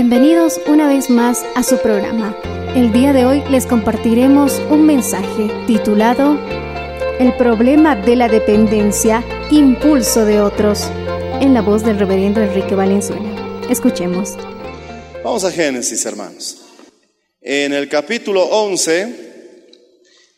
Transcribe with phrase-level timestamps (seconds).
[0.00, 2.32] Bienvenidos una vez más a su programa.
[2.76, 6.38] El día de hoy les compartiremos un mensaje titulado
[7.18, 10.84] El problema de la dependencia, impulso de otros,
[11.40, 13.66] en la voz del reverendo Enrique Valenzuela.
[13.68, 14.36] Escuchemos.
[15.24, 16.58] Vamos a Génesis, hermanos.
[17.40, 19.14] En el capítulo 11,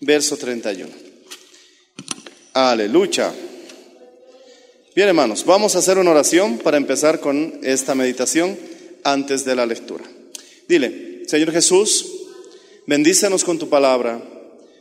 [0.01, 0.91] verso 31.
[2.55, 3.31] Aleluya.
[4.97, 8.70] Bien, hermanos, vamos a hacer una oración para empezar con esta meditación
[9.05, 10.05] antes de la lectura.
[10.69, 12.07] Dile, Señor Jesús,
[12.87, 14.23] bendícenos con tu palabra,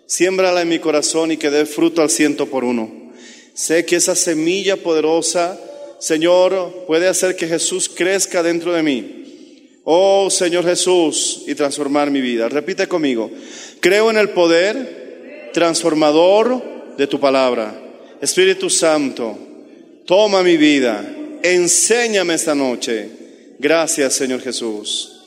[0.06, 3.11] siémbrala en mi corazón y que dé fruto al ciento por uno.
[3.53, 5.60] Sé que esa semilla poderosa,
[5.99, 9.16] Señor, puede hacer que Jesús crezca dentro de mí.
[9.83, 12.48] Oh Señor Jesús, y transformar mi vida.
[12.49, 13.30] Repite conmigo,
[13.80, 17.80] creo en el poder transformador de tu palabra.
[18.22, 19.38] Espíritu Santo,
[20.05, 21.04] toma mi vida,
[21.42, 23.18] enséñame esta noche.
[23.59, 25.21] Gracias Señor Jesús.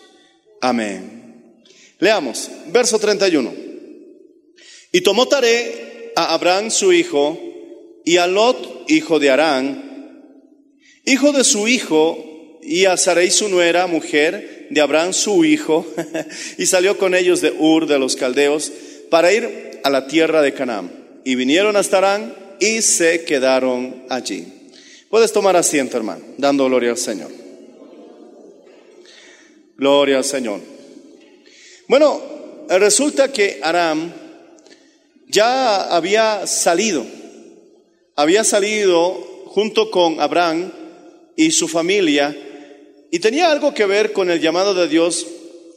[0.61, 1.63] Amén.
[1.99, 3.53] Leamos, verso 31.
[4.91, 7.39] Y tomó Taré a Abraham su hijo
[8.05, 10.25] y a Lot, hijo de Arán,
[11.05, 15.87] hijo de su hijo, y a Sarai su nuera, mujer de Abraham su hijo,
[16.59, 18.73] y salió con ellos de Ur de los caldeos
[19.11, 21.21] para ir a la tierra de Canaán.
[21.25, 24.47] Y vinieron hasta Arán y se quedaron allí.
[25.11, 27.42] Puedes tomar asiento, hermano, dando gloria al Señor.
[29.77, 30.61] Gloria al Señor.
[31.89, 32.21] Bueno,
[32.69, 34.13] resulta que Aram
[35.29, 37.05] ya había salido,
[38.17, 39.13] había salido
[39.47, 40.73] junto con Abraham
[41.37, 42.37] y su familia,
[43.11, 45.27] y tenía algo que ver con el llamado de Dios,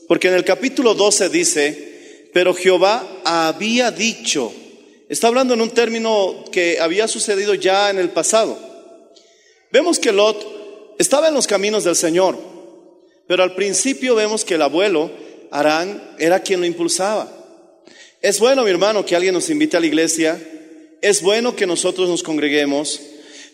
[0.08, 4.54] porque en el capítulo 12 dice, pero Jehová había dicho,
[5.10, 8.58] está hablando en un término que había sucedido ya en el pasado.
[9.72, 12.38] Vemos que Lot estaba en los caminos del Señor,
[13.28, 15.12] pero al principio vemos que el abuelo,
[15.52, 17.32] Arán, era quien lo impulsaba.
[18.22, 20.42] Es bueno, mi hermano, que alguien nos invite a la iglesia,
[21.02, 23.00] es bueno que nosotros nos congreguemos,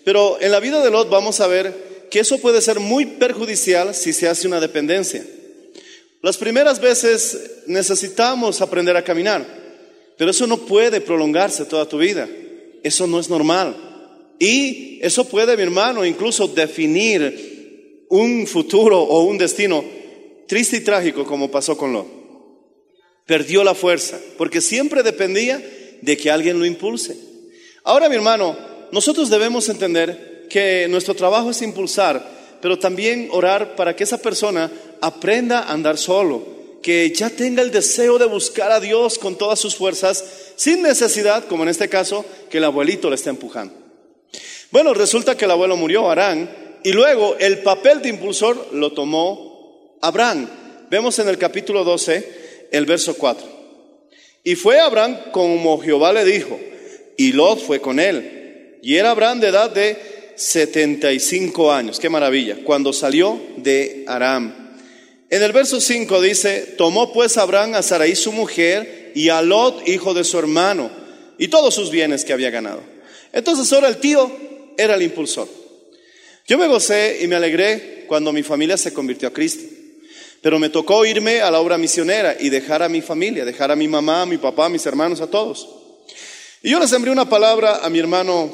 [0.04, 3.94] pero en la vida de Lot vamos a ver que eso puede ser muy perjudicial
[3.94, 5.26] si se hace una dependencia.
[6.22, 9.46] Las primeras veces necesitamos aprender a caminar,
[10.18, 12.30] pero eso no puede prolongarse toda tu vida.
[12.84, 13.76] Eso no es normal.
[14.40, 17.51] Y eso puede, mi hermano, incluso definir
[18.12, 19.84] un futuro o un destino
[20.48, 22.08] triste y trágico como pasó con Lot.
[23.26, 25.62] Perdió la fuerza, porque siempre dependía
[26.02, 27.16] de que alguien lo impulse.
[27.84, 28.58] Ahora, mi hermano,
[28.92, 34.70] nosotros debemos entender que nuestro trabajo es impulsar, pero también orar para que esa persona
[35.00, 36.46] aprenda a andar solo,
[36.84, 40.26] que ya tenga el deseo de buscar a Dios con todas sus fuerzas,
[40.58, 43.74] sin necesidad, como en este caso, que el abuelito le esté empujando.
[44.70, 49.98] Bueno, resulta que el abuelo murió, Arán, y luego el papel de impulsor lo tomó
[50.02, 50.50] Abraham.
[50.90, 53.48] Vemos en el capítulo 12, el verso 4.
[54.44, 56.60] Y fue Abraham como Jehová le dijo,
[57.18, 58.80] y Lot fue con él.
[58.82, 59.98] Y era Abraham de edad de
[60.36, 64.76] 75 años, qué maravilla, cuando salió de Aram.
[65.30, 69.88] En el verso 5 dice, tomó pues Abraham a Sarai su mujer y a Lot,
[69.88, 70.90] hijo de su hermano,
[71.38, 72.82] y todos sus bienes que había ganado.
[73.32, 74.32] Entonces ahora el tío
[74.78, 75.61] era el impulsor.
[76.48, 79.64] Yo me gocé y me alegré cuando mi familia se convirtió a Cristo.
[80.42, 83.76] Pero me tocó irme a la obra misionera y dejar a mi familia, dejar a
[83.76, 85.70] mi mamá, a mi papá, a mis hermanos, a todos.
[86.64, 88.52] Y yo le sembré una palabra a mi hermano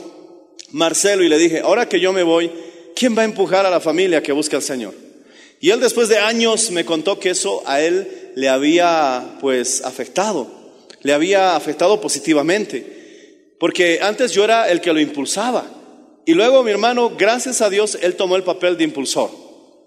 [0.72, 2.52] Marcelo y le dije, ahora que yo me voy,
[2.96, 4.94] ¿quién va a empujar a la familia que busca al Señor?
[5.60, 10.52] Y él después de años me contó que eso a él le había pues afectado,
[11.02, 15.66] le había afectado positivamente, porque antes yo era el que lo impulsaba.
[16.28, 19.32] Y luego mi hermano, gracias a Dios, él tomó el papel de impulsor.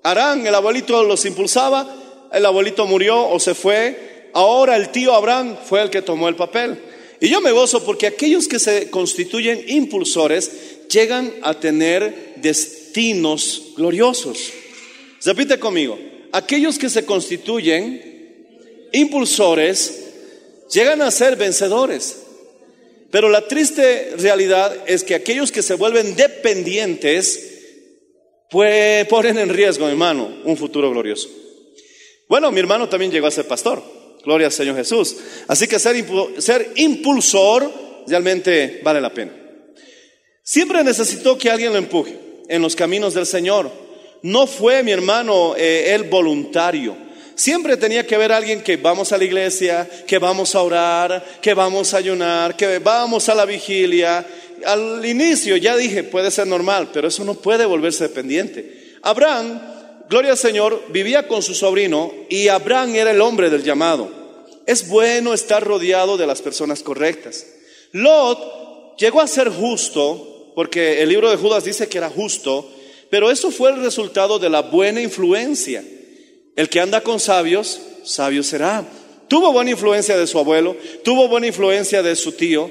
[0.03, 5.59] Arán, el abuelito los impulsaba, el abuelito murió o se fue, ahora el tío Abraham
[5.63, 6.81] fue el que tomó el papel.
[7.21, 14.51] Y yo me gozo porque aquellos que se constituyen impulsores llegan a tener destinos gloriosos.
[15.23, 15.99] Repite conmigo,
[16.33, 20.05] aquellos que se constituyen impulsores
[20.73, 22.23] llegan a ser vencedores.
[23.11, 27.51] Pero la triste realidad es que aquellos que se vuelven dependientes
[28.51, 31.29] pues, ponen en riesgo, hermano, un futuro glorioso.
[32.29, 33.83] Bueno, mi hermano también llegó a ser pastor.
[34.25, 35.17] Gloria al Señor Jesús.
[35.49, 36.05] Así que ser,
[36.39, 37.73] ser impulsor
[38.07, 39.33] realmente vale la pena.
[40.43, 42.19] Siempre necesitó que alguien lo empuje
[42.49, 43.71] en los caminos del Señor.
[44.23, 46.97] No fue mi hermano eh, el voluntario.
[47.41, 51.55] Siempre tenía que haber alguien que vamos a la iglesia, que vamos a orar, que
[51.55, 54.27] vamos a ayunar, que vamos a la vigilia.
[54.67, 58.99] Al inicio ya dije, puede ser normal, pero eso no puede volverse dependiente.
[59.01, 59.59] Abraham
[60.07, 64.11] gloria al Señor, vivía con su sobrino y Abraham era el hombre del llamado.
[64.67, 67.47] Es bueno estar rodeado de las personas correctas.
[67.93, 72.71] Lot llegó a ser justo, porque el libro de Judas dice que era justo,
[73.09, 75.83] pero eso fue el resultado de la buena influencia.
[76.61, 78.85] El que anda con sabios, sabio será.
[79.29, 82.71] Tuvo buena influencia de su abuelo, tuvo buena influencia de su tío.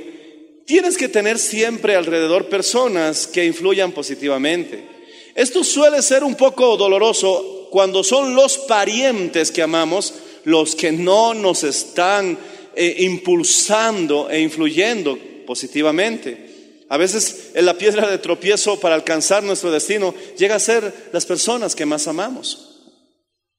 [0.67, 4.87] Tienes que tener siempre alrededor personas que influyan positivamente.
[5.33, 10.13] Esto suele ser un poco doloroso cuando son los parientes que amamos
[10.43, 12.37] los que no nos están
[12.75, 16.83] eh, impulsando e influyendo positivamente.
[16.89, 21.25] A veces en la piedra de tropiezo para alcanzar nuestro destino llega a ser las
[21.25, 22.68] personas que más amamos.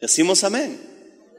[0.01, 0.79] Decimos amén.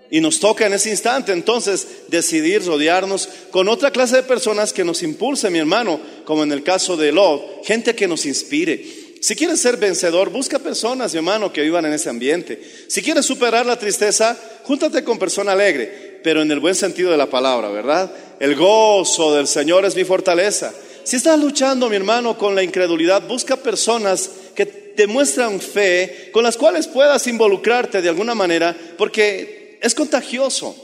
[0.10, 4.84] Y nos toca en ese instante entonces decidir rodearnos con otra clase de personas que
[4.84, 9.36] nos impulse, mi hermano, como en el caso de Lot, gente que nos inspire, si
[9.36, 12.60] quieres ser vencedor, busca personas, mi hermano, que vivan en ese ambiente.
[12.88, 17.18] Si quieres superar la tristeza, júntate con persona alegre, pero en el buen sentido de
[17.18, 18.12] la palabra, ¿verdad?
[18.40, 20.74] El gozo del Señor es mi fortaleza.
[21.04, 24.66] Si estás luchando, mi hermano, con la incredulidad, busca personas que
[24.96, 30.76] te muestran fe, con las cuales puedas involucrarte de alguna manera, porque es contagioso.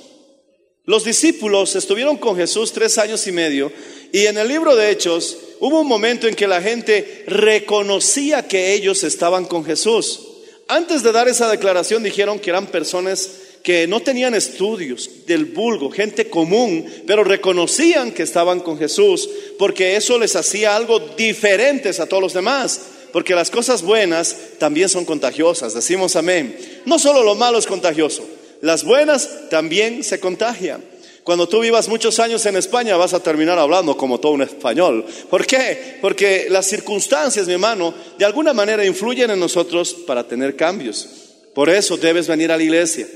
[0.88, 3.71] Los discípulos estuvieron con Jesús tres años y medio
[4.13, 8.74] y en el libro de Hechos hubo un momento en que la gente reconocía que
[8.74, 10.21] ellos estaban con Jesús.
[10.69, 13.30] Antes de dar esa declaración dijeron que eran personas
[13.63, 19.98] que no tenían estudios del vulgo, gente común, pero reconocían que estaban con Jesús porque
[19.98, 22.80] eso les hacía algo diferentes a todos los demás.
[23.12, 26.57] Porque las cosas buenas también son contagiosas, decimos amén.
[26.86, 28.24] No solo lo malo es contagioso,
[28.62, 30.83] las buenas también se contagian.
[31.27, 35.06] Cuando tú vivas muchos años en España vas a terminar hablando como todo un español.
[35.30, 35.98] ¿Por qué?
[36.00, 41.09] Porque las circunstancias, mi hermano, de alguna manera influyen en nosotros para tener cambios.
[41.54, 43.07] Por eso debes venir a la iglesia.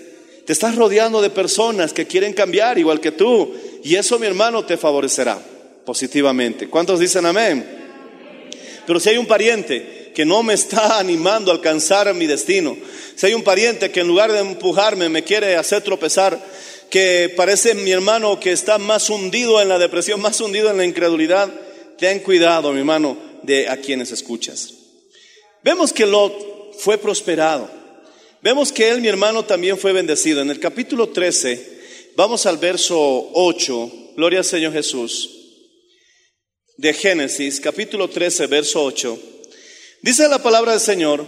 [0.45, 3.53] Te estás rodeando de personas que quieren cambiar igual que tú.
[3.81, 5.39] Y eso, mi hermano, te favorecerá
[5.85, 6.67] positivamente.
[6.67, 7.80] ¿Cuántos dicen amén?
[8.85, 12.77] Pero si hay un pariente que no me está animando a alcanzar mi destino,
[13.15, 16.39] si hay un pariente que en lugar de empujarme me quiere hacer tropezar,
[16.89, 20.85] que parece mi hermano que está más hundido en la depresión, más hundido en la
[20.85, 21.49] incredulidad,
[21.97, 24.73] ten cuidado, mi hermano, de a quienes escuchas.
[25.63, 27.69] Vemos que Lot fue prosperado.
[28.41, 30.41] Vemos que él, mi hermano, también fue bendecido.
[30.41, 31.81] En el capítulo 13,
[32.15, 32.97] vamos al verso
[33.33, 35.40] 8, gloria al Señor Jesús,
[36.81, 39.19] de Génesis, capítulo 13, verso 8.
[40.01, 41.25] Dice la palabra del Señor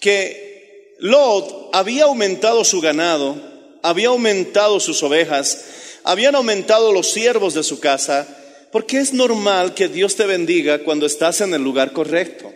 [0.00, 3.54] que Lot había aumentado su ganado
[3.84, 5.62] había aumentado sus ovejas,
[6.04, 8.26] habían aumentado los siervos de su casa,
[8.72, 12.50] porque es normal que Dios te bendiga cuando estás en el lugar correcto.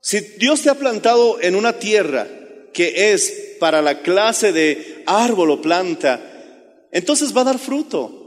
[0.00, 2.26] Si Dios te ha plantado en una tierra
[2.72, 6.20] que es para la clase de árbol o planta,
[6.90, 8.19] entonces va a dar fruto.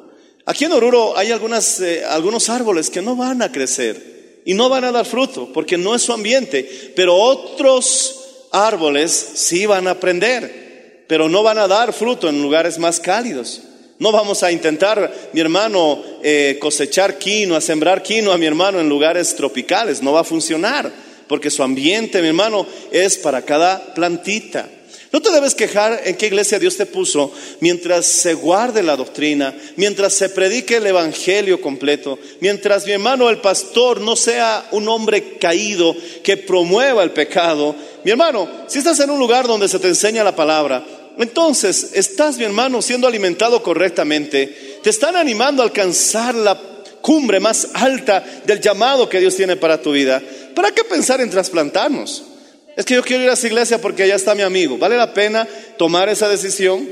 [0.45, 4.69] Aquí en Oruro hay algunas, eh, algunos árboles que no van a crecer y no
[4.69, 9.99] van a dar fruto porque no es su ambiente, pero otros árboles sí van a
[9.99, 10.63] prender
[11.07, 13.61] pero no van a dar fruto en lugares más cálidos.
[13.99, 19.35] No vamos a intentar, mi hermano, eh, cosechar quinoa, sembrar quinoa, mi hermano, en lugares
[19.35, 20.01] tropicales.
[20.01, 20.91] No va a funcionar,
[21.27, 24.67] porque su ambiente, mi hermano, es para cada plantita.
[25.13, 29.55] No te debes quejar en qué iglesia Dios te puso mientras se guarde la doctrina,
[29.75, 35.37] mientras se predique el evangelio completo, mientras mi hermano el pastor no sea un hombre
[35.37, 37.75] caído que promueva el pecado.
[38.03, 40.83] Mi hermano, si estás en un lugar donde se te enseña la palabra,
[41.19, 46.59] entonces estás, mi hermano, siendo alimentado correctamente, te están animando a alcanzar la
[47.01, 50.19] cumbre más alta del llamado que Dios tiene para tu vida.
[50.55, 52.32] ¿Para qué pensar en trasplantarnos?
[52.75, 54.77] Es que yo quiero ir a esa iglesia porque allá está mi amigo.
[54.77, 56.87] ¿Vale la pena tomar esa decisión?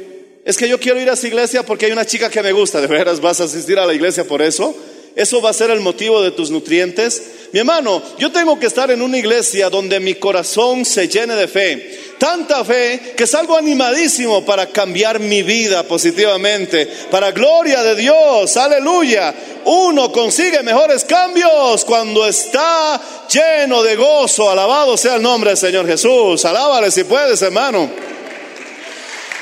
[0.45, 2.81] Es que yo quiero ir a esa iglesia porque hay una chica que me gusta.
[2.81, 4.75] ¿De veras vas a asistir a la iglesia por eso?
[5.15, 7.21] ¿Eso va a ser el motivo de tus nutrientes?
[7.53, 11.49] Mi hermano, yo tengo que estar en una iglesia donde mi corazón se llene de
[11.49, 11.99] fe.
[12.17, 16.85] Tanta fe que salgo animadísimo para cambiar mi vida positivamente.
[17.09, 18.55] Para gloria de Dios.
[18.55, 19.33] Aleluya.
[19.65, 24.49] Uno consigue mejores cambios cuando está lleno de gozo.
[24.49, 26.45] Alabado sea el nombre del Señor Jesús.
[26.45, 27.89] Alábale si puedes, hermano.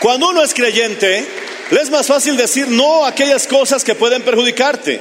[0.01, 1.27] Cuando uno es creyente,
[1.69, 4.99] le es más fácil decir no a aquellas cosas que pueden perjudicarte.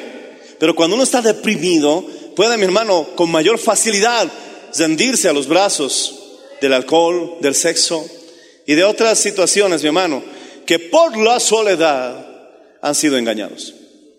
[0.58, 2.04] Pero cuando uno está deprimido,
[2.38, 4.28] puede, mi hermano, con mayor facilidad
[4.78, 8.08] rendirse a los brazos del alcohol, del sexo
[8.64, 10.22] y de otras situaciones, mi hermano,
[10.64, 12.24] que por la soledad
[12.80, 13.74] han sido engañados.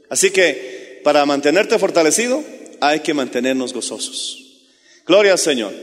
[0.10, 2.44] Así que para mantenerte fortalecido
[2.82, 4.38] hay que mantenernos gozosos.
[5.06, 5.74] Gloria al Señor.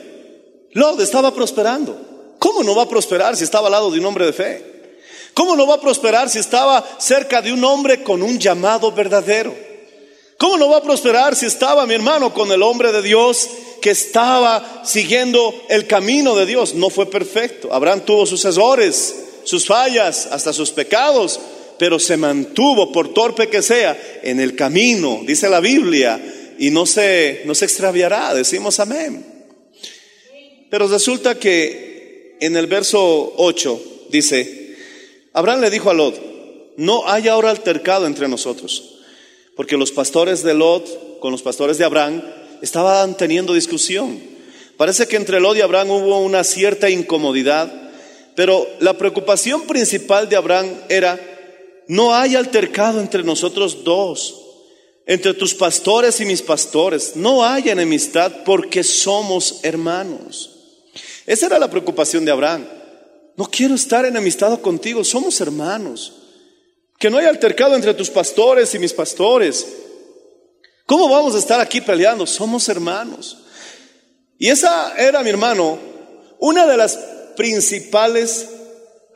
[0.72, 2.34] Lot estaba prosperando.
[2.38, 4.92] ¿Cómo no va a prosperar si estaba al lado de un hombre de fe?
[5.32, 9.65] ¿Cómo no va a prosperar si estaba cerca de un hombre con un llamado verdadero?
[10.38, 13.48] ¿Cómo no va a prosperar si estaba mi hermano con el hombre de Dios
[13.80, 16.74] que estaba siguiendo el camino de Dios?
[16.74, 17.72] No fue perfecto.
[17.72, 19.14] Abraham tuvo sus errores,
[19.44, 21.40] sus fallas, hasta sus pecados,
[21.78, 26.20] pero se mantuvo, por torpe que sea, en el camino, dice la Biblia,
[26.58, 29.24] y no se, no se extraviará, decimos amén.
[30.68, 34.76] Pero resulta que en el verso 8 dice,
[35.32, 36.20] Abraham le dijo a Lot,
[36.76, 38.95] no hay ahora altercado entre nosotros
[39.56, 42.22] porque los pastores de Lot con los pastores de Abraham
[42.62, 44.20] estaban teniendo discusión.
[44.76, 47.72] Parece que entre Lot y Abraham hubo una cierta incomodidad,
[48.34, 51.18] pero la preocupación principal de Abraham era,
[51.88, 54.42] no hay altercado entre nosotros dos,
[55.06, 60.50] entre tus pastores y mis pastores, no hay enemistad porque somos hermanos.
[61.26, 62.66] Esa era la preocupación de Abraham.
[63.36, 66.25] No quiero estar enemistado contigo, somos hermanos.
[66.98, 69.66] Que no haya altercado entre tus pastores y mis pastores.
[70.86, 72.26] ¿Cómo vamos a estar aquí peleando?
[72.26, 73.38] Somos hermanos.
[74.38, 75.78] Y esa era, mi hermano,
[76.38, 76.98] una de las
[77.36, 78.48] principales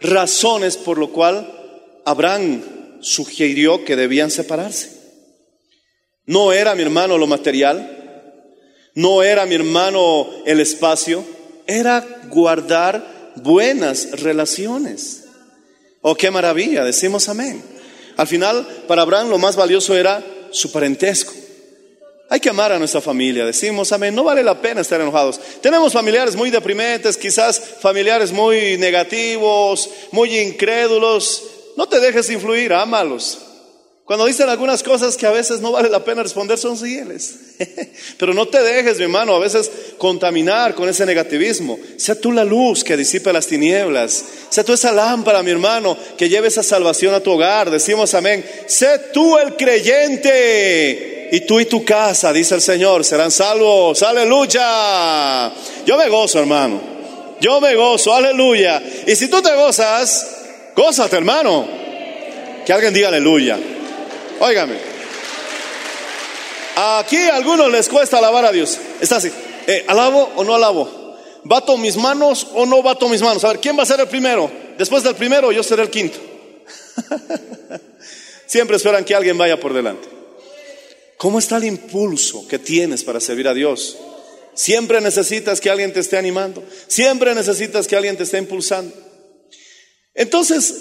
[0.00, 2.62] razones por lo cual Abraham
[3.00, 5.00] sugirió que debían separarse.
[6.26, 7.96] No era, mi hermano, lo material,
[8.94, 11.24] no era, mi hermano, el espacio,
[11.66, 15.19] era guardar buenas relaciones.
[16.02, 17.62] Oh, qué maravilla, decimos amén.
[18.16, 21.32] Al final, para Abraham lo más valioso era su parentesco.
[22.28, 24.14] Hay que amar a nuestra familia, decimos amén.
[24.14, 25.40] No vale la pena estar enojados.
[25.60, 31.42] Tenemos familiares muy deprimentes, quizás familiares muy negativos, muy incrédulos.
[31.76, 33.38] No te dejes influir, ámalos.
[34.10, 37.36] Cuando dicen algunas cosas que a veces no vale la pena responder, son fieles.
[38.18, 41.78] Pero no te dejes, mi hermano, a veces contaminar con ese negativismo.
[41.96, 44.24] Sea tú la luz que disipe las tinieblas.
[44.48, 47.70] Sea tú esa lámpara, mi hermano, que lleve esa salvación a tu hogar.
[47.70, 48.44] Decimos amén.
[48.66, 51.28] Sé tú el creyente.
[51.30, 54.02] Y tú y tu casa, dice el Señor, serán salvos.
[54.02, 55.52] Aleluya.
[55.86, 56.80] Yo me gozo, hermano.
[57.40, 58.12] Yo me gozo.
[58.12, 58.82] Aleluya.
[59.06, 60.26] Y si tú te gozas,
[60.74, 61.68] gózate, hermano.
[62.66, 63.56] Que alguien diga aleluya.
[64.40, 64.76] Óigame.
[66.76, 68.78] Aquí a algunos les cuesta alabar a Dios.
[69.00, 69.30] Está así.
[69.66, 71.16] Eh, ¿Alabo o no alabo?
[71.44, 73.44] ¿Bato mis manos o no bato mis manos?
[73.44, 74.50] A ver, ¿quién va a ser el primero?
[74.78, 76.18] Después del primero, yo seré el quinto.
[78.46, 80.08] Siempre esperan que alguien vaya por delante.
[81.18, 83.98] ¿Cómo está el impulso que tienes para servir a Dios?
[84.54, 86.64] Siempre necesitas que alguien te esté animando.
[86.86, 88.94] Siempre necesitas que alguien te esté impulsando.
[90.14, 90.74] Entonces,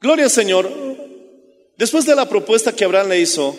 [0.00, 0.95] gloria al Señor,
[1.76, 3.56] Después de la propuesta que Abraham le hizo,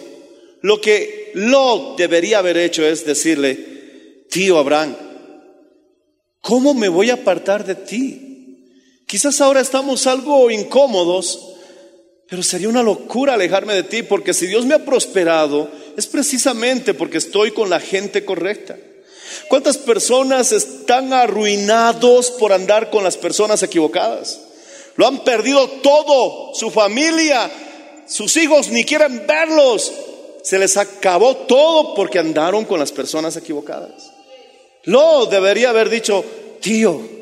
[0.62, 4.96] lo que Lot debería haber hecho es decirle, tío Abraham,
[6.42, 8.24] ¿cómo me voy a apartar de ti?
[9.06, 11.54] Quizás ahora estamos algo incómodos,
[12.28, 16.94] pero sería una locura alejarme de ti, porque si Dios me ha prosperado, es precisamente
[16.94, 18.78] porque estoy con la gente correcta.
[19.48, 24.42] ¿Cuántas personas están arruinados por andar con las personas equivocadas?
[24.96, 27.50] Lo han perdido todo, su familia,
[28.08, 29.92] sus hijos ni quieren verlos.
[30.44, 34.12] Se les acabó todo porque andaron con las personas equivocadas.
[34.84, 36.24] Lo debería haber dicho,
[36.62, 37.18] tío,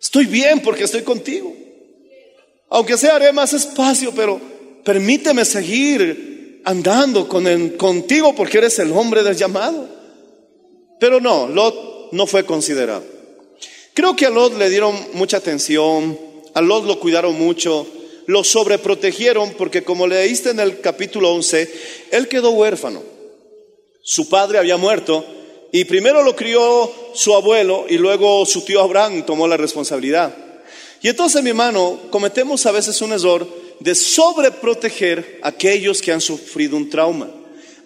[0.00, 1.54] Estoy bien porque estoy contigo.
[2.70, 4.40] Aunque sea haré más espacio, pero
[4.84, 9.88] permíteme seguir andando con contigo porque eres el hombre del llamado.
[10.98, 13.04] Pero no, Lot no fue considerado.
[13.92, 16.18] Creo que a Lot le dieron mucha atención,
[16.54, 17.86] a Lot lo cuidaron mucho,
[18.30, 21.68] lo sobreprotegieron porque como leíste en el capítulo 11,
[22.12, 23.02] él quedó huérfano.
[24.02, 25.26] Su padre había muerto
[25.72, 30.32] y primero lo crió su abuelo y luego su tío Abraham tomó la responsabilidad.
[31.02, 33.48] Y entonces, mi hermano, cometemos a veces un error
[33.80, 37.28] de sobreproteger a aquellos que han sufrido un trauma.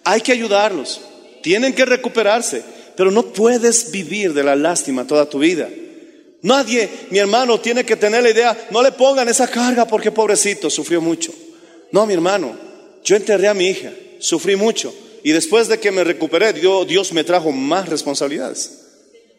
[0.03, 1.01] Hay que ayudarlos,
[1.41, 2.61] tienen que recuperarse,
[2.95, 5.69] pero no puedes vivir de la lástima toda tu vida.
[6.45, 10.69] Nadie, mi hermano, tiene que tener la idea, no le pongan esa carga porque pobrecito,
[10.69, 11.33] sufrió mucho.
[11.91, 12.55] No, mi hermano,
[13.03, 14.93] yo enterré a mi hija, sufrí mucho.
[15.23, 18.79] Y después de que me recuperé, Dios, Dios me trajo más responsabilidades.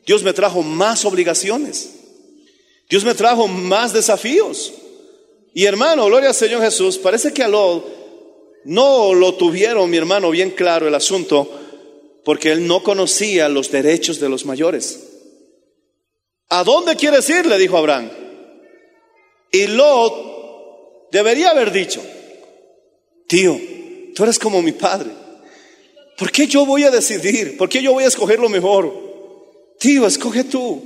[0.04, 1.90] Dios me trajo más obligaciones.
[2.90, 4.72] Dios me trajo más desafíos.
[5.54, 7.86] Y hermano, gloria al Señor Jesús, parece que a Lot
[8.64, 11.48] no lo tuvieron, mi hermano, bien claro el asunto,
[12.24, 15.05] porque él no conocía los derechos de los mayores.
[16.48, 17.46] ¿A dónde quieres ir?
[17.46, 18.10] le dijo Abraham.
[19.50, 22.02] Y Lot debería haber dicho,
[23.26, 23.58] tío,
[24.14, 25.10] tú eres como mi padre.
[26.16, 27.56] ¿Por qué yo voy a decidir?
[27.56, 28.92] ¿Por qué yo voy a escoger lo mejor?
[29.78, 30.82] Tío, escoge tú.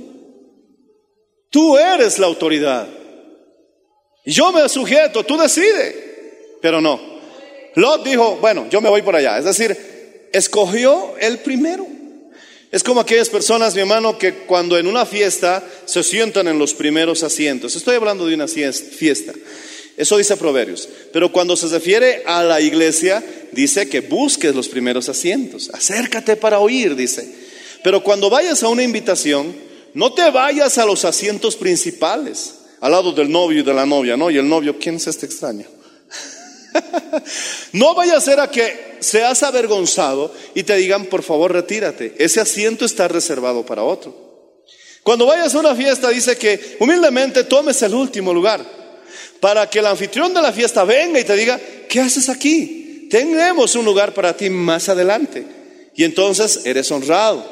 [1.49, 2.87] Tú eres la autoridad.
[4.25, 5.95] Yo me sujeto, tú decides.
[6.61, 6.99] Pero no.
[7.75, 9.37] Lot dijo, bueno, yo me voy por allá.
[9.37, 11.87] Es decir, escogió el primero.
[12.71, 16.73] Es como aquellas personas, mi hermano, que cuando en una fiesta se sientan en los
[16.73, 17.75] primeros asientos.
[17.75, 19.33] Estoy hablando de una fies- fiesta.
[19.97, 20.87] Eso dice Proverbios.
[21.11, 25.69] Pero cuando se refiere a la iglesia, dice que busques los primeros asientos.
[25.73, 27.29] Acércate para oír, dice.
[27.83, 29.53] Pero cuando vayas a una invitación,
[29.93, 34.15] no te vayas a los asientos principales, al lado del novio y de la novia,
[34.15, 34.31] ¿no?
[34.31, 35.65] Y el novio, ¿quién es este extraño?
[37.73, 42.15] No vaya a ser a que seas avergonzado y te digan, por favor, retírate.
[42.17, 44.31] Ese asiento está reservado para otro.
[45.03, 48.63] Cuando vayas a una fiesta, dice que humildemente tomes el último lugar
[49.39, 53.07] para que el anfitrión de la fiesta venga y te diga, ¿qué haces aquí?
[53.09, 55.45] Tenemos un lugar para ti más adelante.
[55.95, 57.43] Y entonces eres honrado.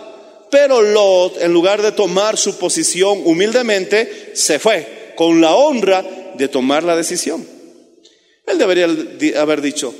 [0.52, 6.06] Pero Lot, en lugar de tomar su posición humildemente, se fue con la honra
[6.36, 7.59] de tomar la decisión.
[8.50, 8.86] Él debería
[9.40, 9.94] haber dicho,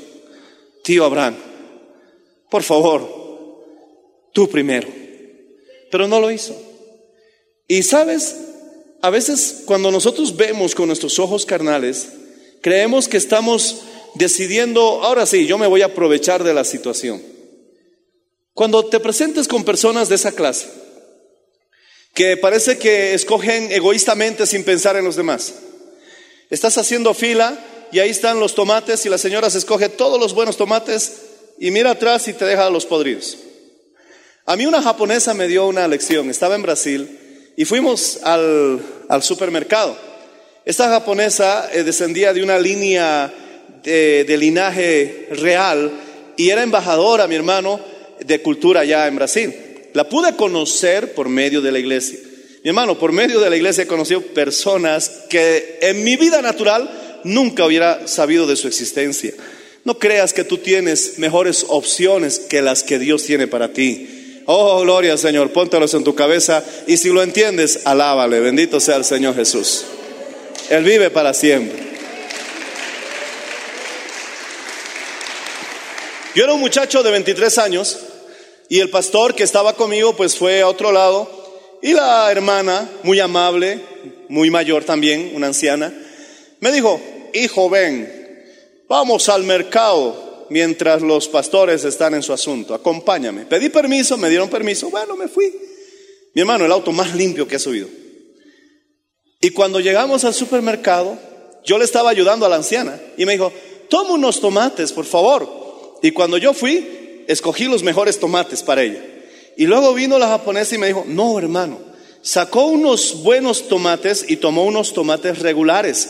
[0.84, 1.36] tío Abraham,
[2.50, 3.08] por favor,
[4.34, 4.88] tú primero.
[5.92, 6.60] Pero no lo hizo.
[7.68, 8.36] Y sabes,
[9.02, 12.10] a veces cuando nosotros vemos con nuestros ojos carnales,
[12.62, 13.84] creemos que estamos
[14.16, 17.22] decidiendo, ahora sí, yo me voy a aprovechar de la situación.
[18.56, 20.68] Cuando te presentes con personas de esa clase,
[22.16, 25.54] que parece que escogen egoístamente sin pensar en los demás,
[26.50, 30.34] estás haciendo fila y ahí están los tomates y la señora se escoge todos los
[30.34, 31.14] buenos tomates
[31.60, 33.38] y mira atrás y te deja los podridos.
[34.46, 39.24] A mí una japonesa me dio una lección, estaba en Brasil y fuimos al, al
[39.24, 39.98] supermercado.
[40.66, 43.34] Esta japonesa eh, descendía de una línea
[43.84, 45.92] de, de linaje real
[46.38, 47.80] y era embajadora, mi hermano,
[48.20, 49.54] de cultura allá en Brasil.
[49.94, 52.20] La pude conocer por medio de la iglesia.
[52.64, 56.90] Mi hermano, por medio de la iglesia he conocido personas que en mi vida natural
[57.24, 59.34] nunca hubiera sabido de su existencia.
[59.86, 64.44] No creas que tú tienes mejores opciones que las que Dios tiene para ti.
[64.46, 68.96] Oh, gloria al Señor, póntelos en tu cabeza y si lo entiendes, alábale, bendito sea
[68.96, 69.86] el Señor Jesús.
[70.70, 71.90] Él vive para siempre.
[76.36, 78.00] Yo era un muchacho de 23 años
[78.70, 81.40] y el pastor que estaba conmigo pues fue a otro lado
[81.82, 83.80] y la hermana, muy amable,
[84.28, 85.94] muy mayor también, una anciana,
[86.60, 87.00] me dijo,
[87.34, 88.44] hijo, ven,
[88.88, 93.46] vamos al mercado mientras los pastores están en su asunto, acompáñame.
[93.46, 95.54] Pedí permiso, me dieron permiso, bueno, me fui.
[96.34, 97.88] Mi hermano, el auto más limpio que he subido.
[99.42, 101.18] Y cuando llegamos al supermercado,
[101.64, 103.54] yo le estaba ayudando a la anciana y me dijo,
[103.90, 105.98] toma unos tomates, por favor.
[106.02, 109.04] Y cuando yo fui, escogí los mejores tomates para ella.
[109.56, 111.80] Y luego vino la japonesa y me dijo, no, hermano,
[112.22, 116.10] sacó unos buenos tomates y tomó unos tomates regulares.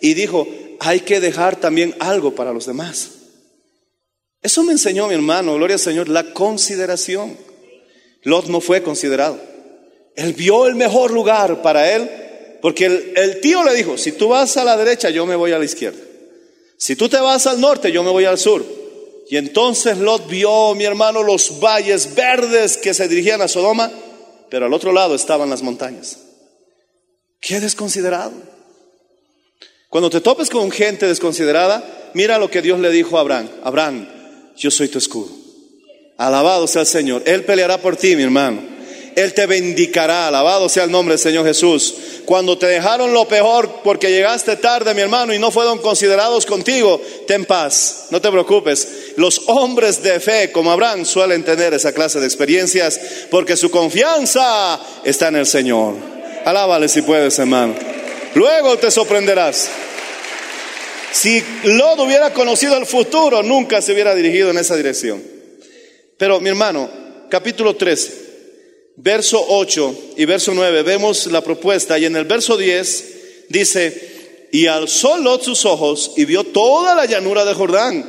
[0.00, 0.46] Y dijo,
[0.80, 3.10] hay que dejar también algo para los demás.
[4.42, 7.36] Eso me enseñó mi hermano, gloria al Señor, la consideración.
[8.22, 9.40] Lot no fue considerado.
[10.14, 12.08] Él vio el mejor lugar para él,
[12.62, 15.52] porque el, el tío le dijo, si tú vas a la derecha, yo me voy
[15.52, 15.98] a la izquierda.
[16.78, 18.64] Si tú te vas al norte, yo me voy al sur.
[19.28, 23.90] Y entonces Lot vio, mi hermano, los valles verdes que se dirigían a Sodoma,
[24.50, 26.18] pero al otro lado estaban las montañas.
[27.40, 28.32] Qué desconsiderado.
[29.88, 33.48] Cuando te topes con gente desconsiderada, mira lo que Dios le dijo a Abraham.
[33.62, 34.08] Abraham,
[34.56, 35.30] yo soy tu escudo.
[36.16, 37.22] Alabado sea el Señor.
[37.26, 38.76] Él peleará por ti, mi hermano.
[39.14, 40.28] Él te bendicará.
[40.28, 41.94] Alabado sea el nombre del Señor Jesús.
[42.24, 47.00] Cuando te dejaron lo peor porque llegaste tarde, mi hermano, y no fueron considerados contigo,
[47.26, 48.06] ten paz.
[48.10, 48.88] No te preocupes.
[49.16, 54.80] Los hombres de fe, como Abraham, suelen tener esa clase de experiencias porque su confianza
[55.04, 55.94] está en el Señor.
[56.44, 57.74] Alábale si puedes, hermano.
[58.34, 59.68] Luego te sorprenderás.
[61.12, 65.22] Si Lot hubiera conocido el futuro, nunca se hubiera dirigido en esa dirección.
[66.18, 66.90] Pero mi hermano,
[67.30, 68.26] capítulo 13,
[68.96, 74.66] verso 8 y verso 9, vemos la propuesta y en el verso 10 dice, y
[74.66, 78.04] alzó Lot sus ojos y vio toda la llanura de Jordán,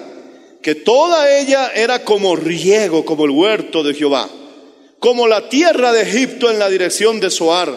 [0.61, 4.29] que toda ella era como riego, como el huerto de Jehová,
[4.99, 7.73] como la tierra de Egipto en la dirección de Soar,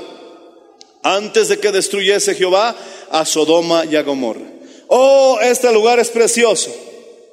[1.03, 2.77] antes de que destruyese Jehová
[3.11, 4.47] a Sodoma y a Gomorra.
[4.89, 6.75] Oh, este lugar es precioso.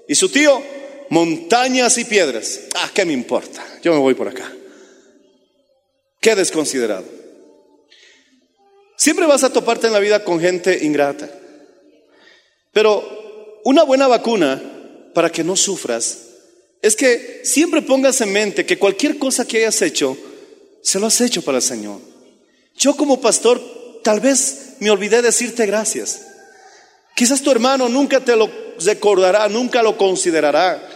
[0.07, 0.61] Y su tío,
[1.09, 2.61] montañas y piedras.
[2.75, 3.65] Ah, ¿qué me importa?
[3.83, 4.51] Yo me voy por acá.
[6.21, 7.05] Qué desconsiderado.
[8.95, 11.29] Siempre vas a toparte en la vida con gente ingrata.
[12.73, 14.61] Pero una buena vacuna
[15.13, 16.19] para que no sufras
[16.81, 20.17] es que siempre pongas en mente que cualquier cosa que hayas hecho,
[20.81, 21.99] se lo has hecho para el Señor.
[22.77, 23.61] Yo como pastor
[24.03, 26.21] tal vez me olvidé decirte gracias.
[27.15, 30.87] Quizás tu hermano nunca te lo recordará, nunca lo considerará.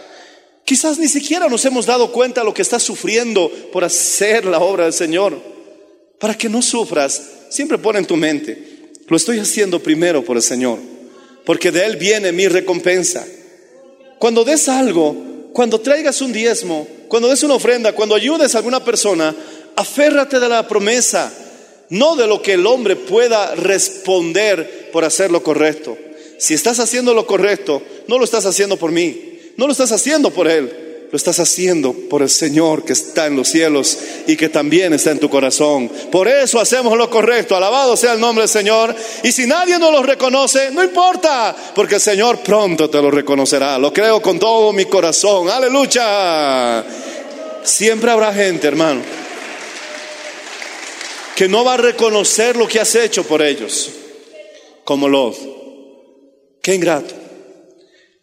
[0.64, 4.60] Quizás ni siquiera nos hemos dado cuenta de lo que estás sufriendo por hacer la
[4.60, 5.36] obra del Señor.
[6.20, 10.42] Para que no sufras, siempre pon en tu mente, lo estoy haciendo primero por el
[10.42, 10.78] Señor,
[11.44, 13.26] porque de Él viene mi recompensa.
[14.20, 15.16] Cuando des algo,
[15.52, 19.34] cuando traigas un diezmo, cuando des una ofrenda, cuando ayudes a alguna persona,
[19.74, 21.32] aférrate de la promesa,
[21.92, 25.96] no de lo que el hombre pueda responder por hacer lo correcto.
[26.38, 30.30] Si estás haciendo lo correcto, no lo estás haciendo por mí, no lo estás haciendo
[30.30, 34.48] por Él, lo estás haciendo por el Señor que está en los cielos y que
[34.48, 35.90] también está en tu corazón.
[36.10, 37.54] Por eso hacemos lo correcto.
[37.54, 38.96] Alabado sea el nombre del Señor.
[39.22, 43.78] Y si nadie nos lo reconoce, no importa, porque el Señor pronto te lo reconocerá.
[43.78, 45.50] Lo creo con todo mi corazón.
[45.50, 46.82] Aleluya.
[47.62, 49.02] Siempre habrá gente, hermano,
[51.36, 53.90] que no va a reconocer lo que has hecho por ellos,
[54.84, 55.36] como Lot.
[56.62, 57.14] Qué ingrato.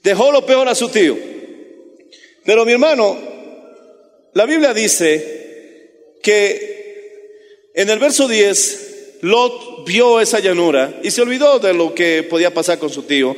[0.03, 1.17] Dejó lo peor a su tío.
[2.45, 3.17] Pero mi hermano,
[4.33, 11.59] la Biblia dice que en el verso 10, Lot vio esa llanura y se olvidó
[11.59, 13.35] de lo que podía pasar con su tío.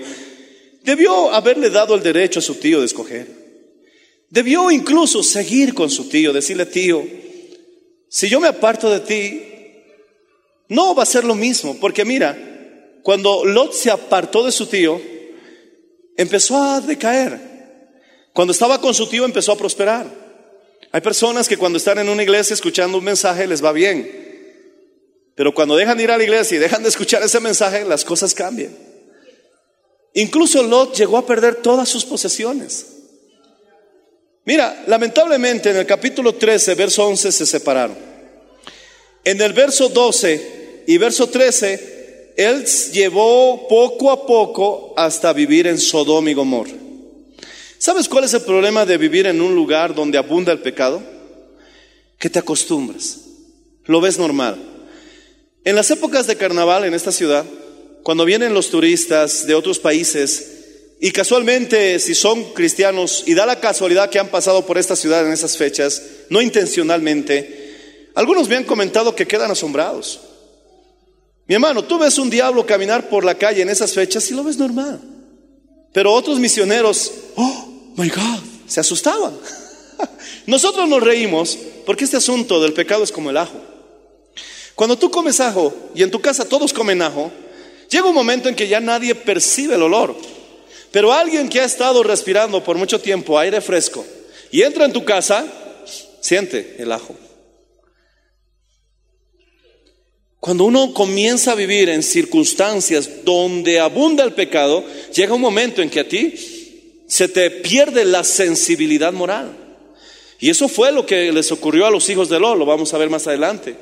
[0.84, 3.28] Debió haberle dado el derecho a su tío de escoger.
[4.30, 7.06] Debió incluso seguir con su tío, decirle, tío,
[8.08, 9.42] si yo me aparto de ti,
[10.72, 12.38] no va a ser lo mismo, porque mira,
[13.04, 15.02] cuando Lot se apartó de su tío,
[16.16, 17.42] empezó a decaer.
[18.32, 20.08] Cuando estaba con su tío empezó a prosperar.
[20.94, 24.10] Hay personas que cuando están en una iglesia escuchando un mensaje les va bien.
[25.36, 28.06] Pero cuando dejan de ir a la iglesia y dejan de escuchar ese mensaje, las
[28.06, 28.74] cosas cambian.
[30.14, 32.86] Incluso Lot llegó a perder todas sus posesiones.
[34.46, 37.98] Mira, lamentablemente en el capítulo 13, verso 11 se separaron.
[39.26, 40.61] En el verso 12
[40.92, 46.74] y verso 13 él llevó poco a poco hasta vivir en Sodoma y Gomorra.
[47.78, 51.02] ¿Sabes cuál es el problema de vivir en un lugar donde abunda el pecado?
[52.18, 53.20] Que te acostumbras,
[53.86, 54.58] lo ves normal.
[55.64, 57.46] En las épocas de carnaval en esta ciudad,
[58.04, 60.58] cuando vienen los turistas de otros países,
[61.00, 65.26] y casualmente si son cristianos, y da la casualidad que han pasado por esta ciudad
[65.26, 70.31] en esas fechas, no intencionalmente, algunos me han comentado que quedan asombrados.
[71.48, 74.44] Mi hermano, tú ves un diablo caminar por la calle en esas fechas y lo
[74.44, 75.02] ves normal.
[75.94, 79.34] Pero otros misioneros, oh, my God, se asustaban.
[80.46, 83.60] Nosotros nos reímos porque este asunto del pecado es como el ajo.
[84.76, 87.32] Cuando tú comes ajo y en tu casa todos comen ajo,
[87.90, 90.16] llega un momento en que ya nadie percibe el olor.
[90.92, 94.06] Pero alguien que ha estado respirando por mucho tiempo aire fresco
[94.52, 95.46] y entra en tu casa,
[96.20, 97.16] siente el ajo.
[100.42, 105.90] Cuando uno comienza a vivir en circunstancias donde abunda el pecado, llega un momento en
[105.92, 106.34] que a ti
[107.06, 109.56] se te pierde la sensibilidad moral.
[110.40, 112.98] Y eso fue lo que les ocurrió a los hijos de Lot, lo vamos a
[112.98, 113.76] ver más adelante.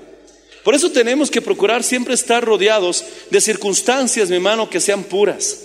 [0.66, 5.62] Por eso tenemos que procurar siempre estar rodeados de circunstancias, mi hermano, que sean puras.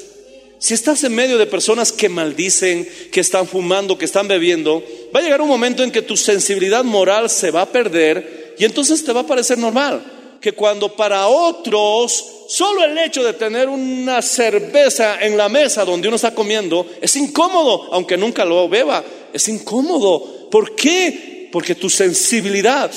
[0.61, 4.81] Si estás en medio de personas que maldicen, que están fumando, que están bebiendo,
[5.13, 8.65] va a llegar un momento en que tu sensibilidad moral se va a perder y
[8.65, 13.67] entonces te va a parecer normal que cuando para otros solo el hecho de tener
[13.67, 19.03] una cerveza en la mesa donde uno está comiendo es incómodo, aunque nunca lo beba,
[19.33, 20.51] es incómodo.
[20.51, 21.49] ¿Por qué?
[21.51, 22.91] Porque tu sensibilidad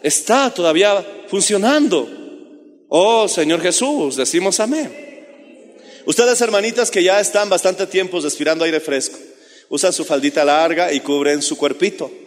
[0.00, 2.08] está todavía funcionando.
[2.88, 4.92] Oh Señor Jesús, decimos amén.
[6.06, 9.18] Ustedes hermanitas que ya están bastante tiempo respirando aire fresco,
[9.70, 12.21] usan su faldita larga y cubren su cuerpito.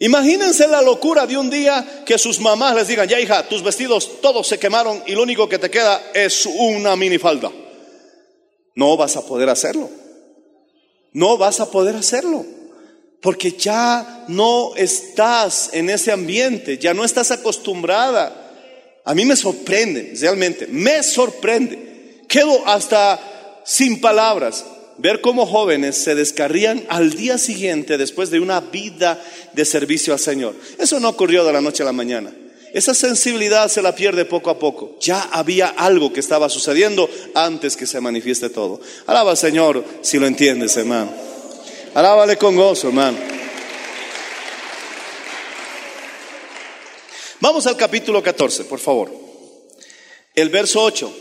[0.00, 4.20] Imagínense la locura de un día que sus mamás les digan, ya hija, tus vestidos
[4.20, 7.52] todos se quemaron y lo único que te queda es una minifalda.
[8.74, 9.88] No vas a poder hacerlo.
[11.12, 12.44] No vas a poder hacerlo.
[13.22, 18.40] Porque ya no estás en ese ambiente, ya no estás acostumbrada.
[19.04, 22.24] A mí me sorprende, realmente, me sorprende.
[22.28, 24.64] Quedo hasta sin palabras
[24.98, 30.18] ver cómo jóvenes se descarrían al día siguiente después de una vida de servicio al
[30.18, 30.54] Señor.
[30.78, 32.32] Eso no ocurrió de la noche a la mañana.
[32.72, 34.96] Esa sensibilidad se la pierde poco a poco.
[35.00, 38.80] Ya había algo que estaba sucediendo antes que se manifieste todo.
[39.06, 41.12] Alaba al Señor si lo entiendes, hermano.
[41.94, 43.16] Alábale con gozo, hermano.
[47.38, 49.12] Vamos al capítulo 14, por favor.
[50.34, 51.12] El verso 8.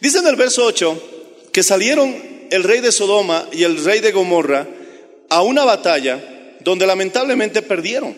[0.00, 4.12] Dice en el verso 8 que salieron el rey de Sodoma y el rey de
[4.12, 4.68] Gomorra
[5.28, 8.14] a una batalla donde lamentablemente perdieron.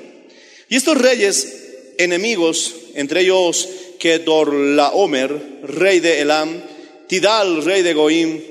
[0.69, 3.69] Y estos reyes enemigos, entre ellos
[4.01, 6.63] Kedorlaomer, rey de Elam,
[7.07, 8.43] Tidal, rey de Goim,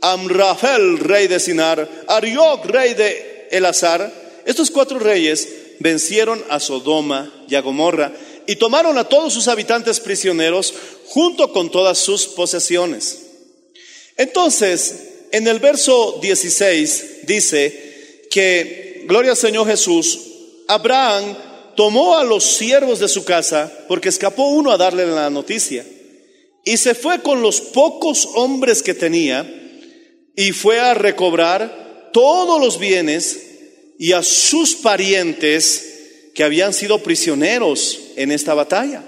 [0.00, 4.12] Amrafel, rey de Sinar, Ariok, rey de Elazar,
[4.46, 5.48] estos cuatro reyes
[5.80, 8.12] vencieron a Sodoma y a Gomorra
[8.46, 10.72] y tomaron a todos sus habitantes prisioneros
[11.06, 13.22] junto con todas sus posesiones.
[14.16, 20.20] Entonces, en el verso 16 dice que, gloria al Señor Jesús,
[20.68, 21.36] Abraham
[21.74, 25.84] tomó a los siervos de su casa porque escapó uno a darle la noticia
[26.64, 29.44] y se fue con los pocos hombres que tenía
[30.36, 33.40] y fue a recobrar todos los bienes
[33.98, 39.02] y a sus parientes que habían sido prisioneros en esta batalla.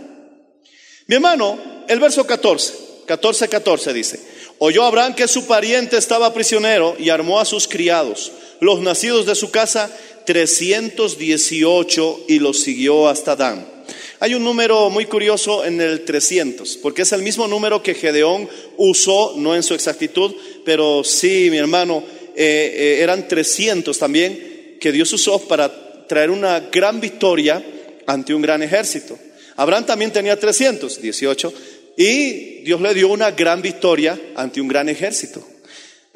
[1.06, 2.74] Mi hermano, el verso 14,
[3.06, 8.32] 14, 14 dice, Oyó Abraham que su pariente estaba prisionero y armó a sus criados,
[8.60, 13.76] los nacidos de su casa, 318 y los siguió hasta Dan.
[14.18, 18.48] Hay un número muy curioso en el 300, porque es el mismo número que Gedeón
[18.78, 22.02] usó, no en su exactitud, pero sí, mi hermano,
[22.34, 27.62] eh, eh, eran 300 también que Dios usó para traer una gran victoria
[28.06, 29.18] ante un gran ejército.
[29.56, 31.52] Abraham también tenía 318,
[31.96, 35.46] y Dios le dio una gran victoria ante un gran ejército.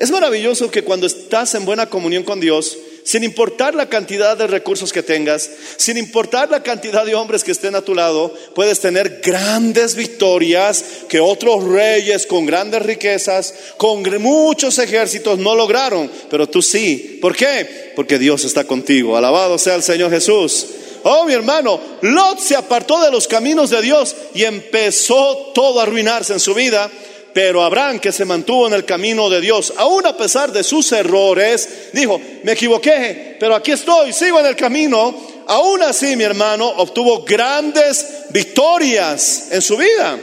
[0.01, 4.47] Es maravilloso que cuando estás en buena comunión con Dios, sin importar la cantidad de
[4.47, 8.81] recursos que tengas, sin importar la cantidad de hombres que estén a tu lado, puedes
[8.81, 16.49] tener grandes victorias que otros reyes con grandes riquezas, con muchos ejércitos no lograron, pero
[16.49, 17.19] tú sí.
[17.21, 17.93] ¿Por qué?
[17.95, 19.17] Porque Dios está contigo.
[19.17, 20.67] Alabado sea el Señor Jesús.
[21.03, 25.85] Oh, mi hermano, Lot se apartó de los caminos de Dios y empezó todo a
[25.85, 26.91] arruinarse en su vida.
[27.33, 30.91] Pero Abraham, que se mantuvo en el camino de Dios, aún a pesar de sus
[30.93, 35.15] errores, dijo, me equivoqué, pero aquí estoy, sigo en el camino.
[35.47, 40.19] Aún así, mi hermano, obtuvo grandes victorias en su vida.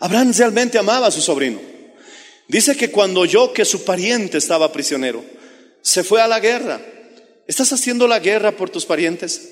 [0.00, 1.60] Abraham realmente amaba a su sobrino.
[2.48, 5.24] Dice que cuando oyó que su pariente estaba prisionero,
[5.80, 6.80] se fue a la guerra
[7.52, 9.42] ¿Estás haciendo la guerra por tus parientes?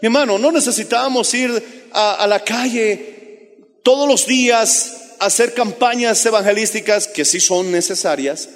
[0.00, 1.50] Mi hermano, no necesitábamos ir
[1.92, 8.48] a, la calle todos los días a hacer campañas evangelísticas que sí son necesarias.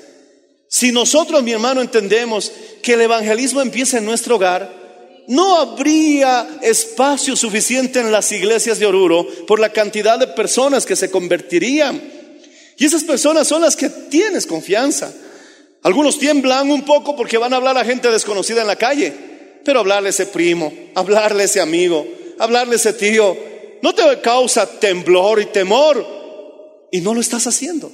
[0.69, 4.73] Si nosotros, mi hermano, entendemos que el evangelismo empieza en nuestro hogar,
[5.27, 10.95] no habría espacio suficiente en las iglesias de Oruro por la cantidad de personas que
[10.95, 12.01] se convertirían.
[12.77, 15.13] Y esas personas son las que tienes confianza.
[15.83, 19.13] Algunos tiemblan un poco porque van a hablar a gente desconocida en la calle,
[19.65, 22.07] pero hablarle a ese primo, hablarle a ese amigo,
[22.39, 23.37] hablarle a ese tío,
[23.83, 26.05] no te causa temblor y temor
[26.91, 27.91] y no lo estás haciendo.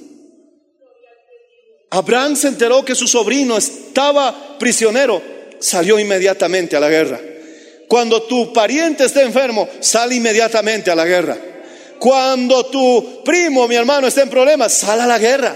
[1.91, 5.21] Abraham se enteró que su sobrino estaba prisionero,
[5.59, 7.19] salió inmediatamente a la guerra.
[7.87, 11.37] Cuando tu pariente esté enfermo, sale inmediatamente a la guerra.
[11.99, 15.55] Cuando tu primo, mi hermano, esté en problemas, sale a la guerra.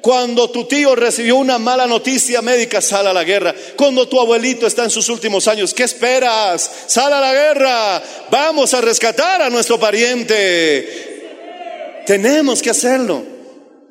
[0.00, 3.54] Cuando tu tío recibió una mala noticia médica, sal a la guerra.
[3.76, 6.70] Cuando tu abuelito está en sus últimos años, ¿qué esperas?
[6.86, 8.02] Sal a la guerra.
[8.30, 12.02] Vamos a rescatar a nuestro pariente.
[12.06, 13.22] Tenemos que hacerlo.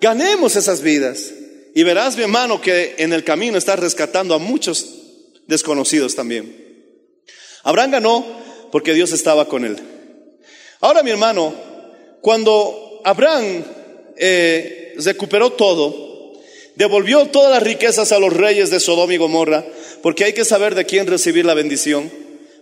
[0.01, 1.31] Ganemos esas vidas.
[1.75, 4.85] Y verás, mi hermano, que en el camino estás rescatando a muchos
[5.47, 6.69] desconocidos también.
[7.63, 8.25] Abraham ganó
[8.71, 9.77] porque Dios estaba con él.
[10.79, 11.53] Ahora, mi hermano,
[12.21, 13.63] cuando Abraham
[14.17, 16.33] eh, recuperó todo,
[16.75, 19.65] devolvió todas las riquezas a los reyes de Sodoma y Gomorra,
[20.01, 22.11] porque hay que saber de quién recibir la bendición,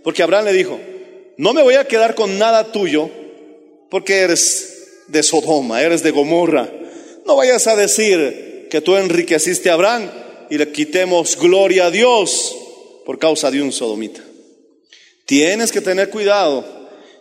[0.03, 0.79] porque Abraham le dijo,
[1.37, 3.09] no me voy a quedar con nada tuyo,
[3.89, 6.69] porque eres de Sodoma, eres de Gomorra.
[7.25, 10.09] No vayas a decir que tú enriqueciste a Abraham
[10.49, 12.55] y le quitemos gloria a Dios
[13.05, 14.21] por causa de un sodomita.
[15.25, 16.65] Tienes que tener cuidado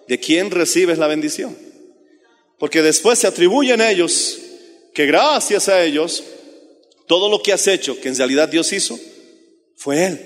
[0.09, 1.57] de quién recibes la bendición.
[2.59, 4.39] Porque después se atribuyen ellos
[4.97, 6.25] que gracias a ellos,
[7.07, 8.99] todo lo que has hecho, que en realidad Dios hizo,
[9.77, 10.21] fue Él.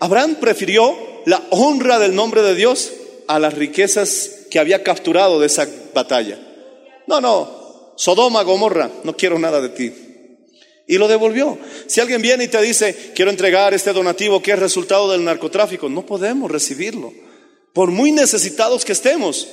[0.00, 0.96] Abraham prefirió
[1.26, 2.90] la honra del nombre de Dios
[3.28, 6.38] a las riquezas que había capturado de esa batalla.
[7.06, 9.92] No, no, Sodoma, Gomorra, no quiero nada de ti.
[10.88, 11.58] Y lo devolvió.
[11.86, 15.90] Si alguien viene y te dice, quiero entregar este donativo que es resultado del narcotráfico,
[15.90, 17.12] no podemos recibirlo.
[17.74, 19.46] Por muy necesitados que estemos,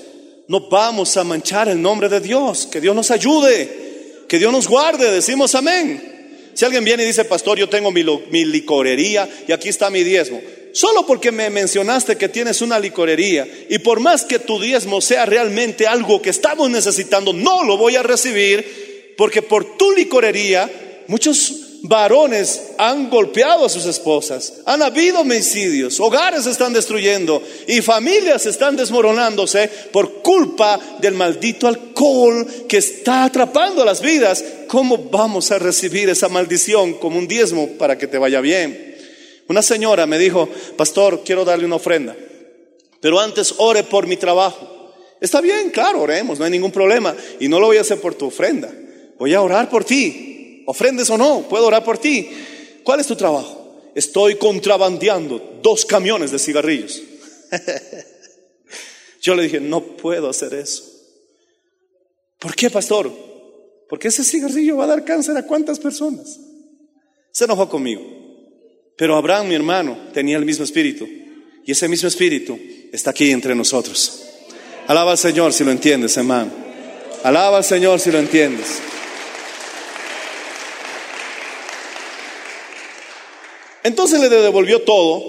[0.48, 2.68] no vamos a manchar el nombre de Dios.
[2.72, 3.87] Que Dios nos ayude,
[4.28, 6.18] que Dios nos guarde, decimos amén.
[6.54, 8.04] Si alguien viene y dice, pastor, yo tengo mi,
[8.46, 10.42] licorería y aquí está mi diezmo.
[10.74, 15.26] Solo porque me mencionaste que tienes una licorería y por más que tu diezmo sea
[15.26, 20.70] realmente algo que estamos necesitando, no lo voy a recibir porque por tu licorería
[21.08, 27.82] muchos varones han golpeado a sus esposas, han habido homicidios, hogares se están destruyendo y
[27.82, 34.44] familias están desmoronándose por culpa del maldito alcohol que está atrapando las vidas.
[34.68, 38.96] ¿Cómo vamos a recibir esa maldición como un diezmo para que te vaya bien?
[39.48, 42.16] Una señora me dijo, pastor, quiero darle una ofrenda,
[43.00, 44.94] pero antes ore por mi trabajo.
[45.22, 47.16] Está bien, claro, oremos, no hay ningún problema.
[47.40, 48.72] Y no lo voy a hacer por tu ofrenda,
[49.18, 50.27] voy a orar por ti.
[50.70, 52.30] Ofrendes o no, puedo orar por ti.
[52.84, 53.92] ¿Cuál es tu trabajo?
[53.96, 57.02] Estoy contrabandeando dos camiones de cigarrillos.
[59.22, 60.84] Yo le dije, no puedo hacer eso.
[62.38, 63.10] ¿Por qué, pastor?
[63.88, 66.38] Porque ese cigarrillo va a dar cáncer a cuántas personas.
[67.32, 68.02] Se enojó conmigo.
[68.98, 71.08] Pero Abraham, mi hermano, tenía el mismo espíritu.
[71.66, 72.60] Y ese mismo espíritu
[72.92, 74.22] está aquí entre nosotros.
[74.88, 76.52] Alaba al Señor si lo entiendes, hermano.
[77.24, 78.82] Alaba al Señor si lo entiendes.
[83.88, 85.24] Entonces le devolvió todo.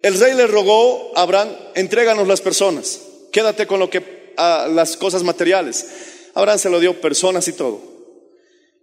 [0.00, 3.00] El rey le rogó a Abraham, entréganos las personas.
[3.32, 5.86] Quédate con lo que a las cosas materiales.
[6.34, 7.80] Abraham se lo dio personas y todo.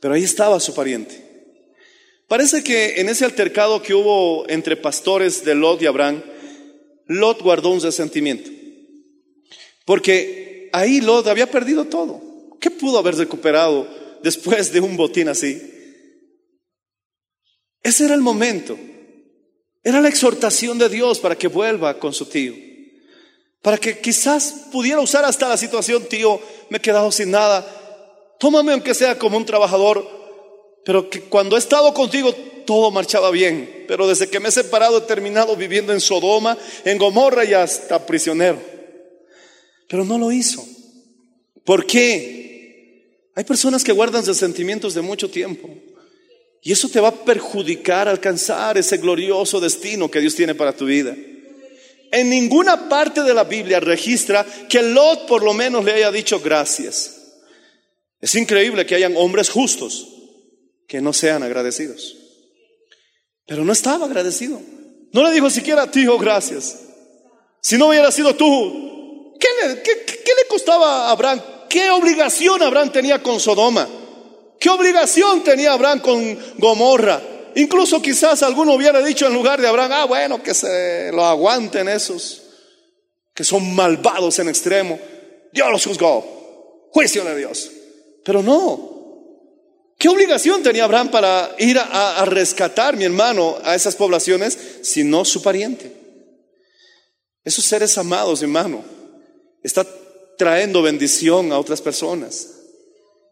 [0.01, 1.23] Pero ahí estaba su pariente.
[2.27, 6.21] Parece que en ese altercado que hubo entre pastores de Lot y Abraham,
[7.07, 8.49] Lot guardó un resentimiento.
[9.85, 12.21] Porque ahí Lot había perdido todo.
[12.59, 13.87] ¿Qué pudo haber recuperado
[14.21, 15.78] después de un botín así?
[17.83, 18.77] Ese era el momento.
[19.83, 22.53] Era la exhortación de Dios para que vuelva con su tío.
[23.61, 26.39] Para que quizás pudiera usar hasta la situación, tío,
[26.69, 27.65] me he quedado sin nada.
[28.39, 30.07] Tómame aunque sea como un trabajador,
[30.85, 32.33] pero que cuando he estado contigo
[32.65, 33.85] todo marchaba bien.
[33.87, 38.05] Pero desde que me he separado he terminado viviendo en Sodoma, en Gomorra y hasta
[38.05, 38.61] prisionero.
[39.87, 40.63] Pero no lo hizo.
[41.65, 43.29] ¿Por qué?
[43.35, 45.67] Hay personas que guardan resentimientos de mucho tiempo.
[46.61, 50.85] Y eso te va a perjudicar alcanzar ese glorioso destino que Dios tiene para tu
[50.85, 51.15] vida.
[52.11, 56.39] En ninguna parte de la Biblia registra que Lot por lo menos le haya dicho
[56.39, 57.15] gracias.
[58.19, 60.07] Es increíble que hayan hombres justos
[60.87, 62.17] que no sean agradecidos.
[63.45, 64.59] Pero no estaba agradecido.
[65.13, 66.81] No le dijo siquiera a ti, oh gracias.
[67.61, 71.41] Si no hubiera sido tú, ¿qué le, qué le costaba a Abraham?
[71.69, 73.87] ¿Qué obligación Abraham tenía con Sodoma?
[74.59, 77.21] ¿Qué obligación tenía Abraham con Gomorra?
[77.55, 81.87] Incluso quizás alguno hubiera dicho en lugar de Abraham, ah, bueno, que se lo aguanten
[81.87, 82.41] esos,
[83.33, 84.99] que son malvados en extremo.
[85.51, 86.89] Dios los juzgó.
[86.91, 87.71] Juicio de Dios.
[88.25, 88.97] Pero no.
[89.97, 95.03] ¿Qué obligación tenía Abraham para ir a, a rescatar, mi hermano, a esas poblaciones, si
[95.03, 95.93] no su pariente?
[97.43, 98.83] Esos seres amados, hermano,
[99.63, 99.85] está
[100.37, 102.58] trayendo bendición a otras personas.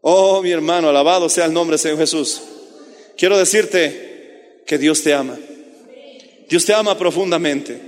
[0.02, 2.42] Oh, mi hermano, alabado sea el nombre del Señor Jesús.
[3.18, 5.38] Quiero decirte que Dios te ama.
[6.50, 7.80] Dios te ama profundamente.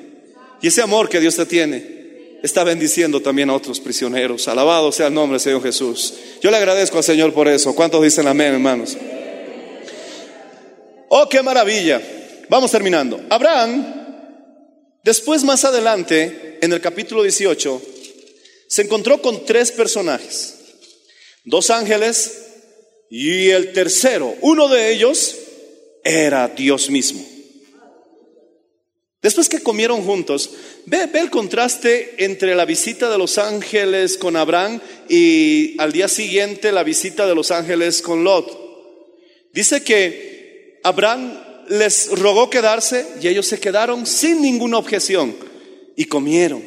[0.61, 1.99] Y ese amor que Dios te tiene
[2.41, 4.47] está bendiciendo también a otros prisioneros.
[4.47, 6.13] Alabado sea el nombre del Señor Jesús.
[6.41, 7.75] Yo le agradezco al Señor por eso.
[7.75, 8.97] ¿Cuántos dicen amén, hermanos?
[11.09, 12.01] Oh, qué maravilla.
[12.49, 13.19] Vamos terminando.
[13.29, 13.85] Abraham,
[15.03, 17.81] después más adelante, en el capítulo 18,
[18.67, 20.58] se encontró con tres personajes.
[21.49, 22.43] Dos ángeles
[23.09, 25.35] y el tercero, uno de ellos
[26.03, 27.25] era Dios mismo.
[29.19, 30.51] Después que comieron juntos,
[30.85, 34.79] ve, el contraste entre la visita de los ángeles con Abraham
[35.09, 39.49] y al día siguiente la visita de los ángeles con Lot.
[39.51, 45.35] Dice que Abraham les rogó quedarse y ellos se quedaron sin ninguna objeción
[45.95, 46.61] y comieron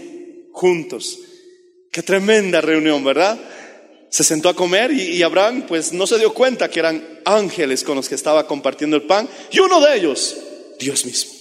[0.51, 1.21] juntos.
[1.93, 3.39] Qué tremenda reunión, ¿verdad?
[4.13, 7.97] Se sentó a comer y, Abraham pues no se dio cuenta que eran ángeles con
[7.97, 10.37] los que estaba compartiendo el pan y uno de ellos,
[10.79, 11.33] Dios mismo.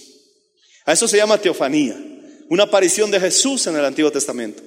[0.86, 1.94] A eso se llama teofanía,
[2.48, 4.62] una aparición de Jesús en el Antiguo Testamento.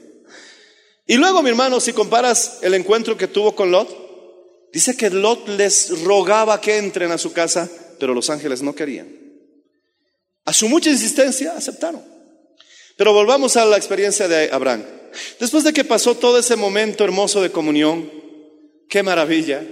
[1.07, 5.47] Y luego, mi hermano, si comparas el encuentro que tuvo con Lot, dice que Lot
[5.49, 7.67] les rogaba que entren a su casa,
[7.99, 9.07] pero los ángeles no querían.
[10.45, 12.03] A su mucha insistencia aceptaron.
[12.97, 14.94] Pero volvamos a la experiencia de Abraham.
[15.39, 18.11] Después de que pasó todo ese momento hermoso de comunión,
[18.89, 19.65] qué maravilla,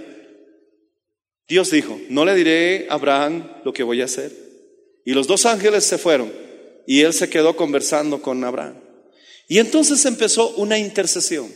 [1.46, 4.32] Dios dijo, no le diré a Abraham lo que voy a hacer.
[5.04, 6.32] Y los dos ángeles se fueron
[6.86, 8.80] y él se quedó conversando con Abraham.
[9.48, 11.52] Y entonces empezó una intercesión.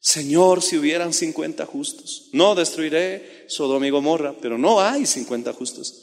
[0.00, 6.02] Señor, si hubieran 50 justos, no destruiré Sodoma y Gomorra, pero no hay 50 justos.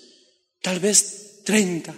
[0.62, 1.94] Tal vez 30.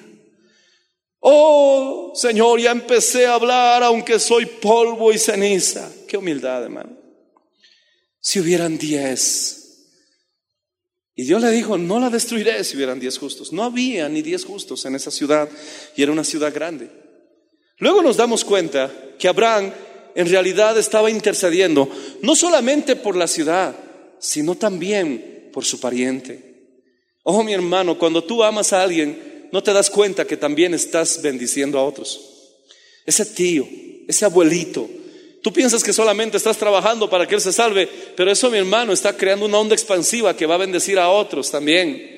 [1.25, 5.89] Oh, Señor, ya empecé a hablar aunque soy polvo y ceniza.
[6.05, 6.97] Qué humildad, hermano.
[8.19, 9.63] Si hubieran 10.
[11.15, 13.53] Y Dios le dijo, no la destruiré si hubieran 10 justos.
[13.53, 15.47] No había ni 10 justos en esa ciudad
[15.95, 16.91] y era una ciudad grande.
[17.77, 19.71] Luego nos damos cuenta que Abraham
[20.15, 21.87] en realidad estaba intercediendo
[22.21, 23.73] no solamente por la ciudad,
[24.19, 26.81] sino también por su pariente.
[27.23, 31.21] Oh, mi hermano, cuando tú amas a alguien, no te das cuenta que también estás
[31.21, 32.19] bendiciendo a otros.
[33.05, 33.67] Ese tío,
[34.07, 34.89] ese abuelito,
[35.43, 37.87] tú piensas que solamente estás trabajando para que él se salve,
[38.17, 41.51] pero eso, mi hermano, está creando una onda expansiva que va a bendecir a otros
[41.51, 42.13] también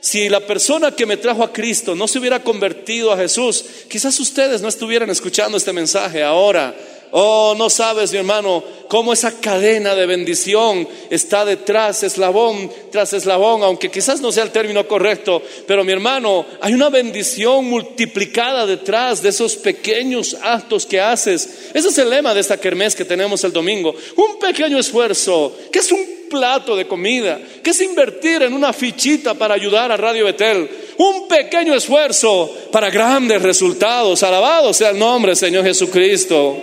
[0.00, 4.18] si la persona que me trajo a Cristo no se hubiera convertido a Jesús, quizás
[4.18, 6.74] ustedes no estuvieran escuchando este mensaje ahora.
[7.12, 13.62] Oh, no sabes, mi hermano, cómo esa cadena de bendición está detrás, eslabón tras eslabón,
[13.64, 19.22] aunque quizás no sea el término correcto, pero mi hermano, hay una bendición multiplicada detrás
[19.22, 21.70] de esos pequeños actos que haces.
[21.74, 23.94] Ese es el lema de esta kermés que tenemos el domingo.
[24.16, 29.34] Un pequeño esfuerzo, que es un plato de comida, que es invertir en una fichita
[29.34, 30.68] para ayudar a Radio Betel.
[30.96, 34.22] Un pequeño esfuerzo para grandes resultados.
[34.22, 36.56] Alabado sea el nombre, Señor Jesucristo.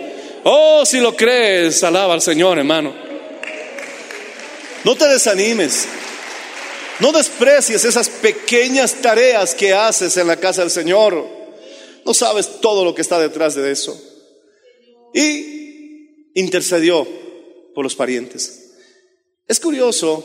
[0.44, 2.94] Oh, si lo crees, alaba al Señor, hermano.
[4.84, 5.86] No te desanimes.
[7.00, 11.26] No desprecies esas pequeñas tareas que haces en la casa del Señor.
[12.04, 14.00] No sabes todo lo que está detrás de eso.
[15.14, 17.06] Y intercedió
[17.74, 18.72] por los parientes.
[19.46, 20.24] Es curioso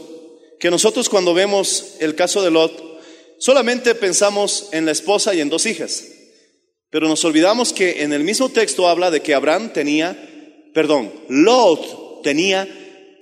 [0.60, 3.02] que nosotros cuando vemos el caso de Lot,
[3.38, 6.06] solamente pensamos en la esposa y en dos hijas.
[6.94, 10.16] Pero nos olvidamos que en el mismo texto habla de que Abraham tenía,
[10.76, 12.70] perdón, Lot tenía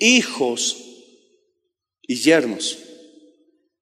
[0.02, 0.76] hijos
[2.02, 2.80] y yernos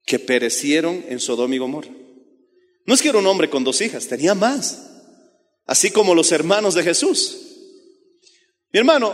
[0.06, 1.90] que perecieron en Sodoma y Gomorra.
[2.86, 4.92] No es que era un hombre con dos hijas, tenía más,
[5.66, 7.38] así como los hermanos de Jesús.
[8.72, 9.12] Mi hermano,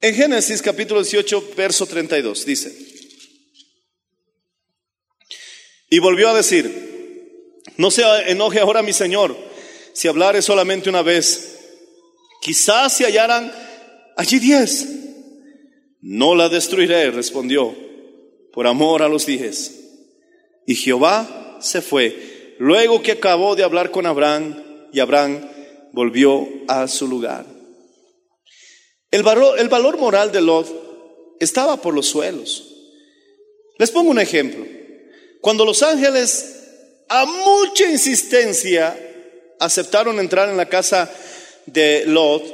[0.00, 2.76] en Génesis capítulo 18, verso 32, dice,
[5.88, 6.89] y volvió a decir,
[7.80, 9.34] no se enoje ahora mi Señor
[9.94, 11.56] si hablare solamente una vez.
[12.42, 13.50] Quizás se hallaran
[14.18, 14.86] allí diez.
[16.02, 17.74] No la destruiré, respondió,
[18.52, 19.80] por amor a los diez.
[20.66, 24.62] Y Jehová se fue, luego que acabó de hablar con Abraham,
[24.92, 25.48] y Abraham
[25.92, 27.46] volvió a su lugar.
[29.10, 32.74] El valor, el valor moral de Lot estaba por los suelos.
[33.78, 34.66] Les pongo un ejemplo.
[35.40, 36.59] Cuando los ángeles
[37.10, 38.96] a mucha insistencia
[39.58, 41.10] aceptaron entrar en la casa
[41.66, 42.44] de Lot.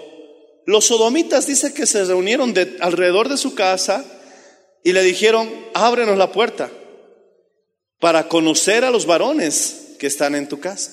[0.65, 4.03] Los sodomitas dice que se reunieron de, alrededor de su casa
[4.83, 6.71] y le dijeron, ábrenos la puerta
[8.01, 10.91] para conocer a los varones que están en tu casa.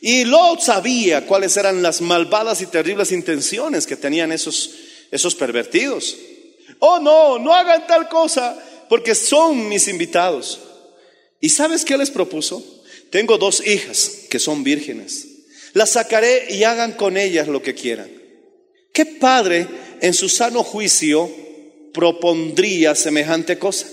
[0.00, 4.70] Y Lot sabía cuáles eran las malvadas y terribles intenciones que tenían esos,
[5.12, 6.16] esos pervertidos.
[6.80, 10.58] Oh, no, no hagan tal cosa porque son mis invitados.
[11.40, 12.74] ¿Y sabes qué les propuso?
[13.10, 15.26] Tengo dos hijas que son vírgenes.
[15.72, 18.10] Las sacaré y hagan con ellas lo que quieran.
[18.92, 19.66] ¿Qué padre
[20.00, 21.30] en su sano juicio
[21.92, 23.86] propondría semejante cosa?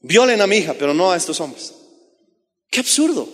[0.00, 1.72] Violen a mi hija, pero no a estos hombres.
[2.70, 3.28] Qué absurdo.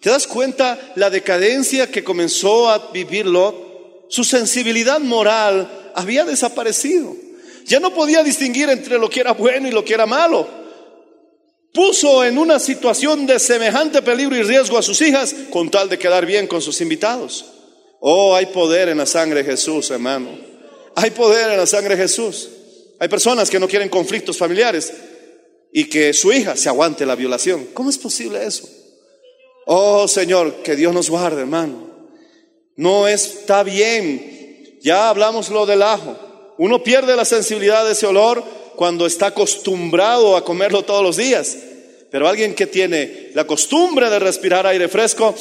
[0.00, 4.06] ¿Te das cuenta la decadencia que comenzó a vivir Lot?
[4.08, 7.14] Su sensibilidad moral había desaparecido.
[7.66, 10.48] Ya no podía distinguir entre lo que era bueno y lo que era malo.
[11.72, 15.98] Puso en una situación de semejante peligro y riesgo a sus hijas con tal de
[15.98, 17.44] quedar bien con sus invitados.
[18.00, 20.30] Oh, hay poder en la sangre de Jesús, hermano.
[20.94, 22.48] Hay poder en la sangre de Jesús.
[22.98, 24.92] Hay personas que no quieren conflictos familiares
[25.72, 27.68] y que su hija se aguante la violación.
[27.74, 28.68] ¿Cómo es posible eso?
[29.66, 31.88] Oh Señor, que Dios nos guarde, hermano.
[32.76, 34.78] No está bien.
[34.80, 36.16] Ya hablamos lo del ajo.
[36.58, 38.42] Uno pierde la sensibilidad de ese olor
[38.78, 41.56] cuando está acostumbrado a comerlo todos los días.
[42.12, 45.34] Pero alguien que tiene la costumbre de respirar aire fresco,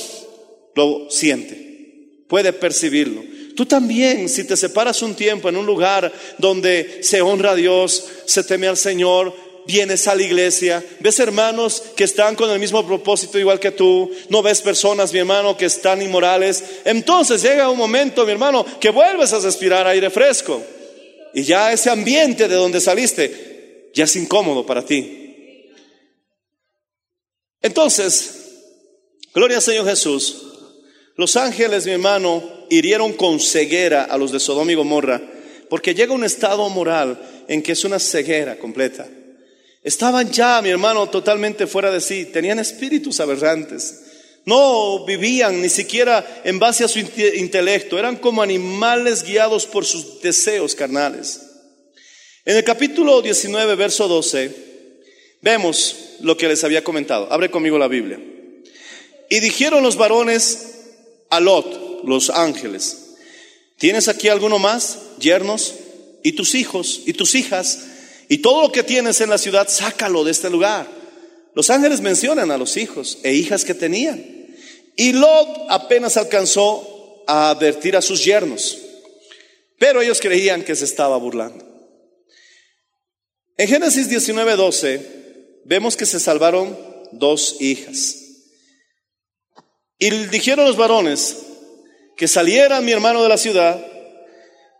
[0.73, 3.23] lo siente, puede percibirlo.
[3.55, 8.05] Tú también, si te separas un tiempo en un lugar donde se honra a Dios,
[8.25, 9.31] se teme al Señor,
[9.67, 14.09] vienes a la iglesia, ves hermanos que están con el mismo propósito igual que tú,
[14.29, 18.89] no ves personas, mi hermano, que están inmorales, entonces llega un momento, mi hermano, que
[18.89, 20.59] vuelves a respirar aire fresco.
[21.33, 25.71] Y ya ese ambiente de donde saliste ya es incómodo para ti.
[27.61, 28.35] Entonces,
[29.33, 30.43] gloria al Señor Jesús,
[31.15, 35.21] los ángeles, mi hermano, hirieron con ceguera a los de Sodoma y Gomorra,
[35.69, 39.07] porque llega un estado moral en que es una ceguera completa.
[39.83, 44.03] Estaban ya, mi hermano, totalmente fuera de sí, tenían espíritus aberrantes.
[44.47, 50.21] No vivían ni siquiera en base a su intelecto, eran como animales guiados por sus
[50.21, 51.41] deseos carnales.
[52.45, 54.55] En el capítulo 19, verso 12,
[55.41, 57.27] vemos lo que les había comentado.
[57.29, 58.21] Abre conmigo la Biblia.
[59.29, 60.75] Y dijeron los varones
[61.29, 63.15] a Lot, los ángeles,
[63.77, 64.99] ¿tienes aquí alguno más?
[65.19, 65.73] Yernos,
[66.23, 67.79] y tus hijos, y tus hijas,
[68.29, 70.87] y todo lo que tienes en la ciudad, sácalo de este lugar.
[71.53, 74.36] Los ángeles mencionan a los hijos e hijas que tenían.
[74.97, 78.77] Y Lot apenas alcanzó a advertir a sus yernos,
[79.79, 81.63] pero ellos creían que se estaba burlando.
[83.57, 85.01] En Génesis 19:12
[85.65, 86.77] vemos que se salvaron
[87.11, 88.15] dos hijas.
[89.99, 91.37] Y dijeron los varones
[92.15, 93.79] que salieran mi hermano de la ciudad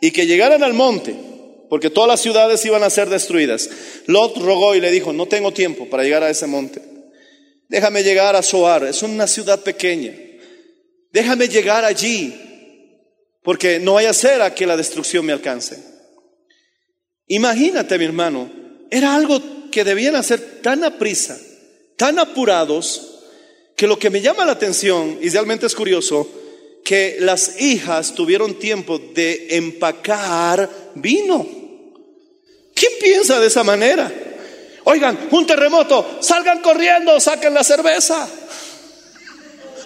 [0.02, 1.16] y que llegaran al monte
[1.70, 3.70] porque todas las ciudades iban a ser destruidas.
[4.06, 6.82] Lot rogó y le dijo, no tengo tiempo para llegar a ese monte.
[7.70, 10.14] Déjame llegar a Soar, es una ciudad pequeña.
[11.12, 12.34] Déjame llegar allí,
[13.44, 15.78] porque no vaya a ser a que la destrucción me alcance.
[17.28, 18.50] Imagínate, mi hermano,
[18.90, 21.38] era algo que debían hacer tan a prisa,
[21.98, 23.14] tan apurados,
[23.76, 26.30] que lo que me llama la atención, y realmente es curioso,
[26.84, 31.46] que las hijas tuvieron tiempo de empacar vino.
[32.74, 34.27] ¿Quién piensa de esa manera?
[34.90, 38.26] Oigan, un terremoto, salgan corriendo, saquen la cerveza.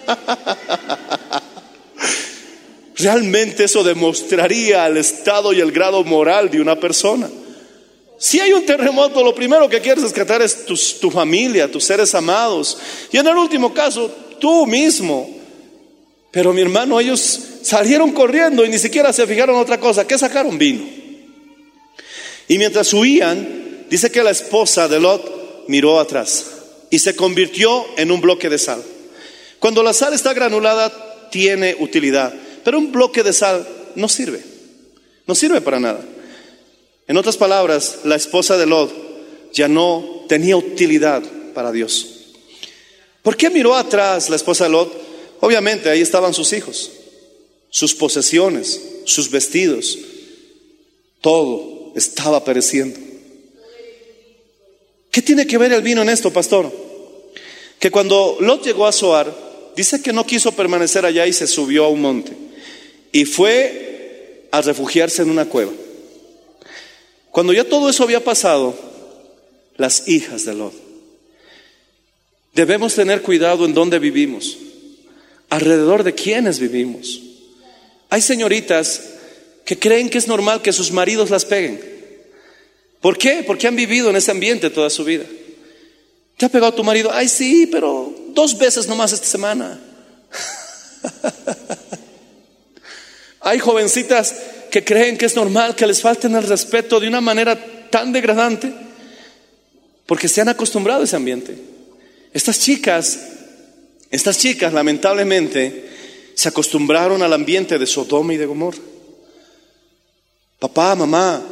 [2.94, 7.28] Realmente eso demostraría el estado y el grado moral de una persona.
[8.16, 12.78] Si hay un terremoto, lo primero que quieres rescatar es tu, familia, tus seres amados.
[13.10, 15.28] Y en el último caso, tú mismo.
[16.30, 20.06] Pero mi hermano, ellos salieron corriendo y ni siquiera se fijaron en otra cosa.
[20.06, 20.58] ¿Qué sacaron?
[20.58, 20.84] Vino.
[22.46, 23.61] Y mientras huían,
[23.92, 26.46] dice que la esposa de Lot miró atrás
[26.88, 28.82] y se convirtió en un bloque de sal.
[29.58, 32.32] Cuando la sal está granulada, tiene utilidad,
[32.64, 34.42] pero un bloque de sal no sirve.
[35.26, 36.02] No sirve para nada.
[37.06, 38.90] En otras palabras, la esposa de Lot
[39.52, 41.22] ya no tenía utilidad
[41.52, 42.30] para Dios.
[43.22, 44.90] ¿Por qué miró atrás la esposa de Lot?
[45.40, 46.90] Obviamente ahí estaban sus hijos,
[47.68, 49.98] sus posesiones, sus vestidos,
[51.20, 53.11] todo estaba pereciendo.
[55.12, 56.72] ¿Qué tiene que ver el vino en esto, pastor?
[57.78, 59.32] Que cuando Lot llegó a Zoar,
[59.76, 62.32] dice que no quiso permanecer allá y se subió a un monte
[63.12, 65.72] y fue a refugiarse en una cueva.
[67.30, 68.74] Cuando ya todo eso había pasado,
[69.76, 70.74] las hijas de Lot.
[72.54, 74.56] Debemos tener cuidado en dónde vivimos
[75.50, 77.20] alrededor de quienes vivimos.
[78.08, 79.02] Hay señoritas
[79.66, 81.91] que creen que es normal que sus maridos las peguen.
[83.02, 83.44] ¿Por qué?
[83.46, 85.26] Porque han vivido en ese ambiente toda su vida.
[86.38, 87.10] ¿Te ha pegado tu marido?
[87.12, 89.78] Ay, sí, pero dos veces nomás esta semana.
[93.40, 94.34] Hay jovencitas
[94.70, 98.72] que creen que es normal que les falten el respeto de una manera tan degradante
[100.06, 101.58] porque se han acostumbrado a ese ambiente.
[102.32, 103.18] Estas chicas
[104.12, 105.88] estas chicas, lamentablemente,
[106.34, 108.78] se acostumbraron al ambiente de Sodoma y de Gomorra.
[110.58, 111.42] Papá, mamá,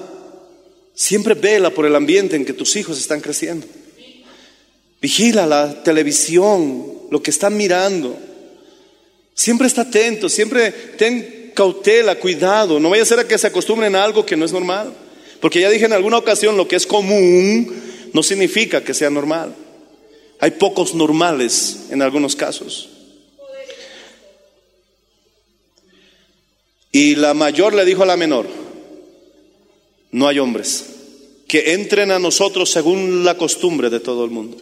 [1.00, 3.66] siempre vela por el ambiente en que tus hijos están creciendo.
[5.00, 8.18] Vigila la televisión, lo que están mirando.
[9.32, 12.78] Siempre está atento, siempre ten cautela, cuidado.
[12.78, 14.92] No vaya a ser a que se acostumbren a algo que no es normal.
[15.40, 17.74] Porque ya dije en alguna ocasión, lo que es común
[18.12, 19.54] no significa que sea normal.
[20.38, 22.90] Hay pocos normales en algunos casos.
[26.92, 28.46] Y la mayor le dijo a la menor,
[30.12, 30.86] no hay hombres
[31.46, 34.56] que entren a nosotros según la costumbre de todo el mundo.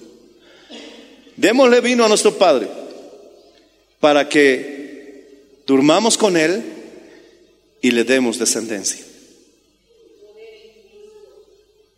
[1.37, 2.69] Démosle vino a nuestro Padre
[4.01, 6.63] para que durmamos con Él
[7.83, 9.05] y le demos descendencia.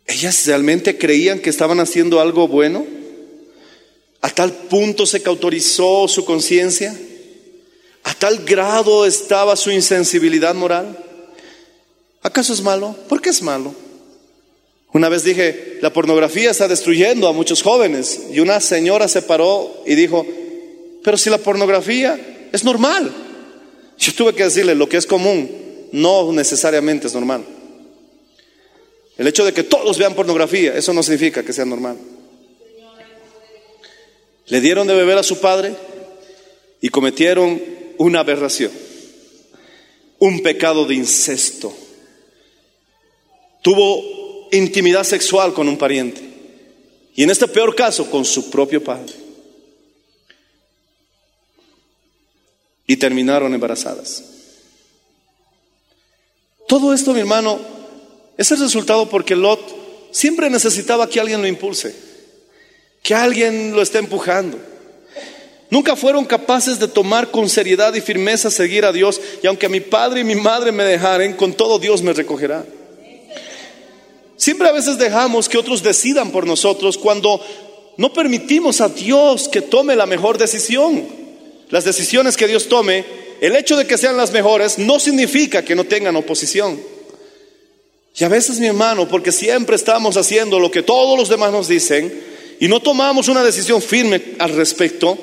[0.05, 2.85] Ellas realmente creían que estaban haciendo algo bueno.
[4.19, 6.93] A tal punto se cautorizó su conciencia.
[8.03, 10.97] A tal grado estaba su insensibilidad moral.
[12.23, 12.95] ¿Acaso es malo?
[13.09, 13.73] ¿Por qué es malo?
[14.93, 18.23] Una vez dije, la pornografía está destruyendo a muchos jóvenes.
[18.31, 20.25] Y una señora se paró y dijo,
[21.03, 23.11] pero si la pornografía es normal.
[23.97, 25.49] Yo tuve que decirle, lo que es común
[25.91, 27.43] no necesariamente es normal.
[29.17, 31.97] El hecho de que todos vean pornografía, eso no significa que sea normal.
[34.47, 35.73] Le dieron de beber a su padre
[36.81, 37.61] y cometieron
[37.97, 38.71] una aberración,
[40.19, 41.73] un pecado de incesto.
[43.61, 46.21] Tuvo intimidad sexual con un pariente
[47.15, 49.13] y en este peor caso con su propio padre.
[52.87, 54.23] Y terminaron embarazadas.
[56.67, 57.59] Todo esto, mi hermano,
[58.37, 59.59] es el resultado porque Lot
[60.11, 61.95] siempre necesitaba que alguien lo impulse,
[63.03, 64.57] que alguien lo esté empujando.
[65.69, 69.21] Nunca fueron capaces de tomar con seriedad y firmeza seguir a Dios.
[69.41, 72.65] Y aunque mi padre y mi madre me dejaren, con todo Dios me recogerá.
[74.41, 77.39] Siempre a veces dejamos que otros decidan por nosotros cuando
[77.97, 81.05] no permitimos a Dios que tome la mejor decisión.
[81.69, 83.05] Las decisiones que Dios tome,
[83.39, 86.81] el hecho de que sean las mejores no significa que no tengan oposición.
[88.15, 91.67] Y a veces, mi hermano, porque siempre estamos haciendo lo que todos los demás nos
[91.67, 92.11] dicen
[92.59, 95.19] y no tomamos una decisión firme al respecto,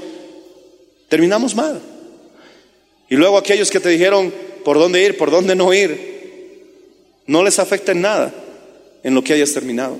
[1.09, 1.83] terminamos mal.
[3.11, 4.33] Y luego aquellos que te dijeron
[4.65, 6.63] por dónde ir, por dónde no ir,
[7.27, 8.45] no les afecta en nada
[9.09, 9.99] en lo que hayas terminado.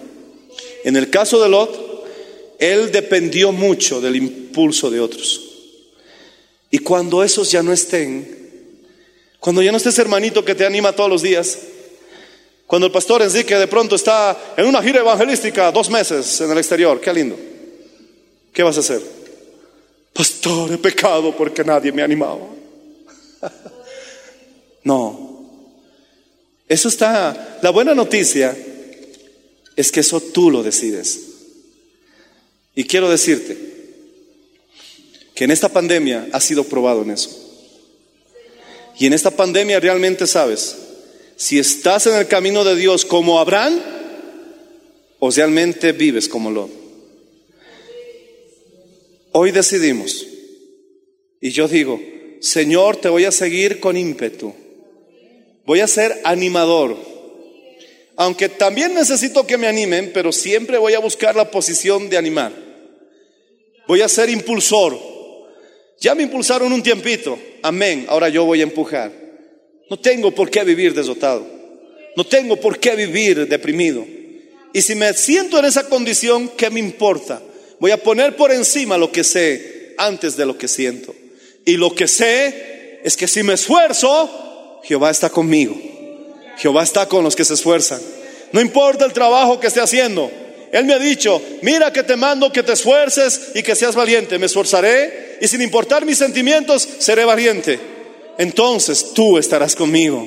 [0.85, 2.05] En el caso de Lot,
[2.59, 5.41] él dependió mucho del impulso de otros.
[6.71, 8.69] Y cuando esos ya no estén,
[9.41, 11.59] cuando ya no estés hermanito que te anima todos los días,
[12.67, 16.59] cuando el pastor Enrique de pronto está en una gira evangelística dos meses en el
[16.59, 17.37] exterior, qué lindo.
[18.53, 19.01] ¿Qué vas a hacer?
[20.13, 22.41] Pastor, he pecado porque nadie me ha animado.
[24.85, 25.29] No.
[26.67, 27.59] Eso está.
[27.61, 28.57] La buena noticia
[29.79, 31.21] es que eso tú lo decides.
[32.75, 33.57] Y quiero decirte
[35.37, 37.31] que en esta pandemia ha sido probado en eso.
[38.99, 40.77] Y en esta pandemia realmente sabes
[41.37, 43.81] si estás en el camino de Dios como Abraham
[45.21, 46.73] o realmente vives como Lot.
[49.31, 50.27] Hoy decidimos
[51.41, 52.01] y yo digo,
[52.41, 54.53] Señor, te voy a seguir con ímpetu.
[55.65, 57.18] Voy a ser animador.
[58.21, 62.53] Aunque también necesito que me animen, pero siempre voy a buscar la posición de animar.
[63.87, 64.99] Voy a ser impulsor.
[66.01, 67.39] Ya me impulsaron un tiempito.
[67.63, 68.07] Amén.
[68.09, 69.13] Ahora yo voy a empujar.
[69.89, 71.47] No tengo por qué vivir desotado.
[72.17, 74.05] No tengo por qué vivir deprimido.
[74.73, 77.41] Y si me siento en esa condición, ¿qué me importa?
[77.79, 81.15] Voy a poner por encima lo que sé antes de lo que siento.
[81.65, 85.88] Y lo que sé es que si me esfuerzo, Jehová está conmigo.
[86.59, 88.01] Jehová está con los que se esfuerzan.
[88.53, 90.31] No importa el trabajo que esté haciendo.
[90.73, 94.39] Él me ha dicho, mira que te mando que te esfuerces y que seas valiente.
[94.39, 97.99] Me esforzaré y sin importar mis sentimientos, seré valiente
[98.39, 100.27] entonces tú estarás conmigo.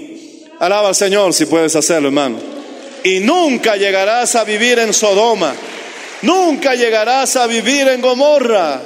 [0.60, 2.38] Alaba al Señor si puedes hacerlo, hermano.
[3.04, 5.56] Y nunca llegarás a vivir en Sodoma.
[6.22, 8.82] Nunca llegarás a vivir en Gomorra.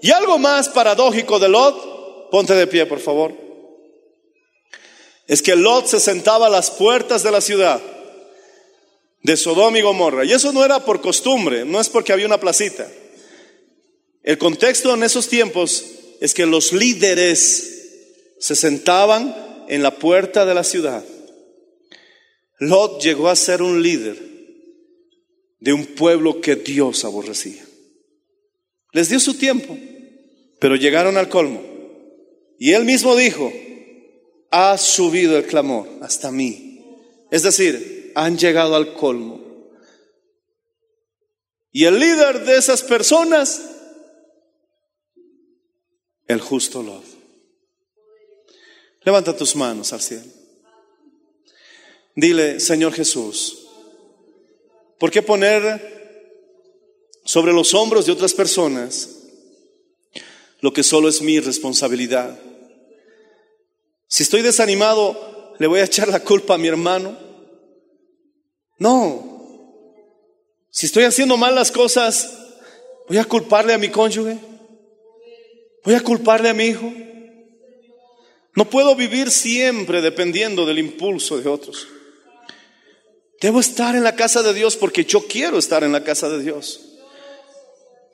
[0.00, 3.32] Y algo más paradójico de Lot, ponte de pie, por favor.
[5.26, 7.80] Es que Lot se sentaba a las puertas de la ciudad
[9.22, 10.24] de Sodoma y Gomorra.
[10.24, 12.88] Y eso no era por costumbre, no es porque había una placita.
[14.22, 15.84] El contexto en esos tiempos
[16.20, 19.34] es que los líderes se sentaban
[19.68, 21.04] en la puerta de la ciudad.
[22.58, 24.16] Lot llegó a ser un líder
[25.60, 27.64] de un pueblo que Dios aborrecía.
[28.92, 29.76] Les dio su tiempo,
[30.60, 31.62] pero llegaron al colmo.
[32.58, 33.52] Y él mismo dijo,
[34.56, 36.80] ha subido el clamor hasta mí.
[37.32, 39.42] Es decir, han llegado al colmo.
[41.72, 43.62] Y el líder de esas personas,
[46.28, 47.04] el justo Lot.
[49.02, 50.30] Levanta tus manos al cielo.
[52.14, 53.66] Dile, Señor Jesús,
[55.00, 55.94] ¿por qué poner
[57.24, 59.10] sobre los hombros de otras personas
[60.60, 62.40] lo que solo es mi responsabilidad.
[64.14, 67.18] Si estoy desanimado, ¿le voy a echar la culpa a mi hermano?
[68.78, 69.90] No.
[70.70, 72.32] Si estoy haciendo mal las cosas,
[73.08, 74.38] ¿voy a culparle a mi cónyuge?
[75.82, 76.92] ¿Voy a culparle a mi hijo?
[78.54, 81.88] No puedo vivir siempre dependiendo del impulso de otros.
[83.40, 86.40] Debo estar en la casa de Dios porque yo quiero estar en la casa de
[86.40, 86.82] Dios.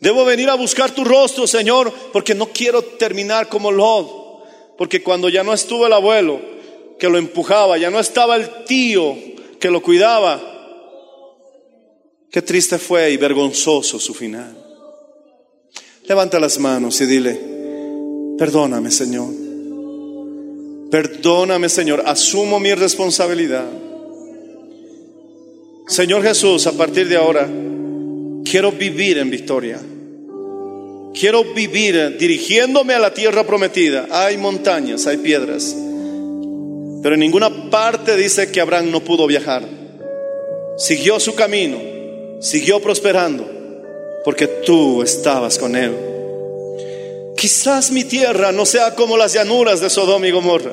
[0.01, 4.20] Debo venir a buscar tu rostro, Señor, porque no quiero terminar como Lot.
[4.81, 6.41] Porque cuando ya no estuvo el abuelo
[6.99, 9.15] que lo empujaba, ya no estaba el tío
[9.59, 10.41] que lo cuidaba,
[12.31, 14.57] qué triste fue y vergonzoso su final.
[16.09, 17.39] Levanta las manos y dile,
[18.39, 19.29] perdóname, Señor.
[20.91, 22.03] Perdóname, Señor.
[22.07, 23.69] Asumo mi responsabilidad.
[25.89, 27.47] Señor Jesús, a partir de ahora,
[28.47, 29.79] quiero vivir en victoria.
[31.15, 34.07] Quiero vivir dirigiéndome a la tierra prometida.
[34.11, 35.75] Hay montañas, hay piedras.
[37.03, 39.67] Pero en ninguna parte dice que Abraham no pudo viajar.
[40.77, 41.79] Siguió su camino,
[42.41, 43.51] siguió prosperando,
[44.25, 45.95] porque tú estabas con él.
[47.37, 50.73] Quizás mi tierra no sea como las llanuras de Sodoma y Gomorra.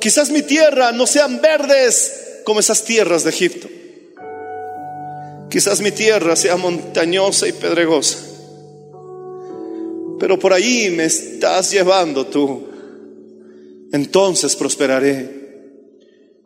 [0.00, 3.68] Quizás mi tierra no sean verdes como esas tierras de Egipto.
[5.50, 8.27] Quizás mi tierra sea montañosa y pedregosa.
[10.18, 12.66] Pero por ahí me estás llevando tú.
[13.92, 15.38] Entonces prosperaré.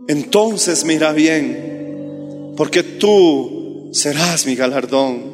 [0.08, 2.54] Entonces me irá bien.
[2.56, 5.32] Porque tú serás mi galardón.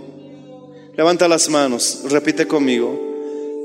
[0.96, 3.08] Levanta las manos, repite conmigo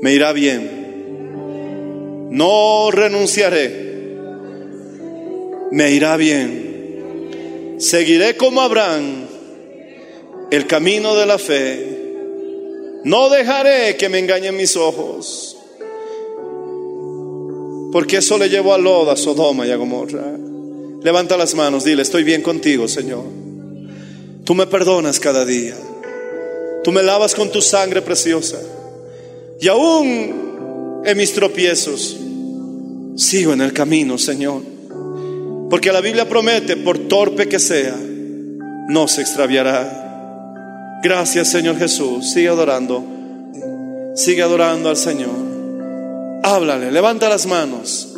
[0.04, 2.28] me irá bien.
[2.30, 4.18] No renunciaré.
[5.70, 7.76] Me irá bien.
[7.78, 9.26] Seguiré como Abraham
[10.50, 11.93] el camino de la fe.
[13.04, 15.56] No dejaré que me engañen mis ojos.
[17.92, 20.24] Porque eso le llevó a Loda, a Sodoma y a Gomorra.
[21.02, 23.24] Levanta las manos, dile, estoy bien contigo, Señor.
[24.44, 25.76] Tú me perdonas cada día.
[26.82, 28.58] Tú me lavas con tu sangre preciosa.
[29.60, 32.16] Y aún en mis tropiezos,
[33.16, 34.62] sigo en el camino, Señor.
[35.68, 37.96] Porque la Biblia promete, por torpe que sea,
[38.88, 40.03] no se extraviará.
[41.04, 42.32] Gracias, Señor Jesús.
[42.32, 43.04] Sigue adorando.
[44.16, 45.34] Sigue adorando al Señor.
[46.42, 48.08] Háblale, levanta las manos.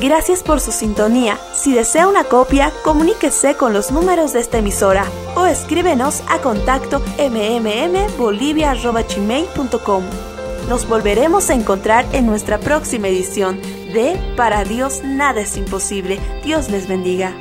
[0.00, 1.36] Gracias por su sintonía.
[1.52, 7.02] Si desea una copia, comuníquese con los números de esta emisora o escríbenos a contacto
[7.18, 10.04] mmmbolivia.com.
[10.68, 13.60] Nos volveremos a encontrar en nuestra próxima edición
[13.92, 16.20] de Para Dios nada es imposible.
[16.44, 17.34] Dios les bendiga.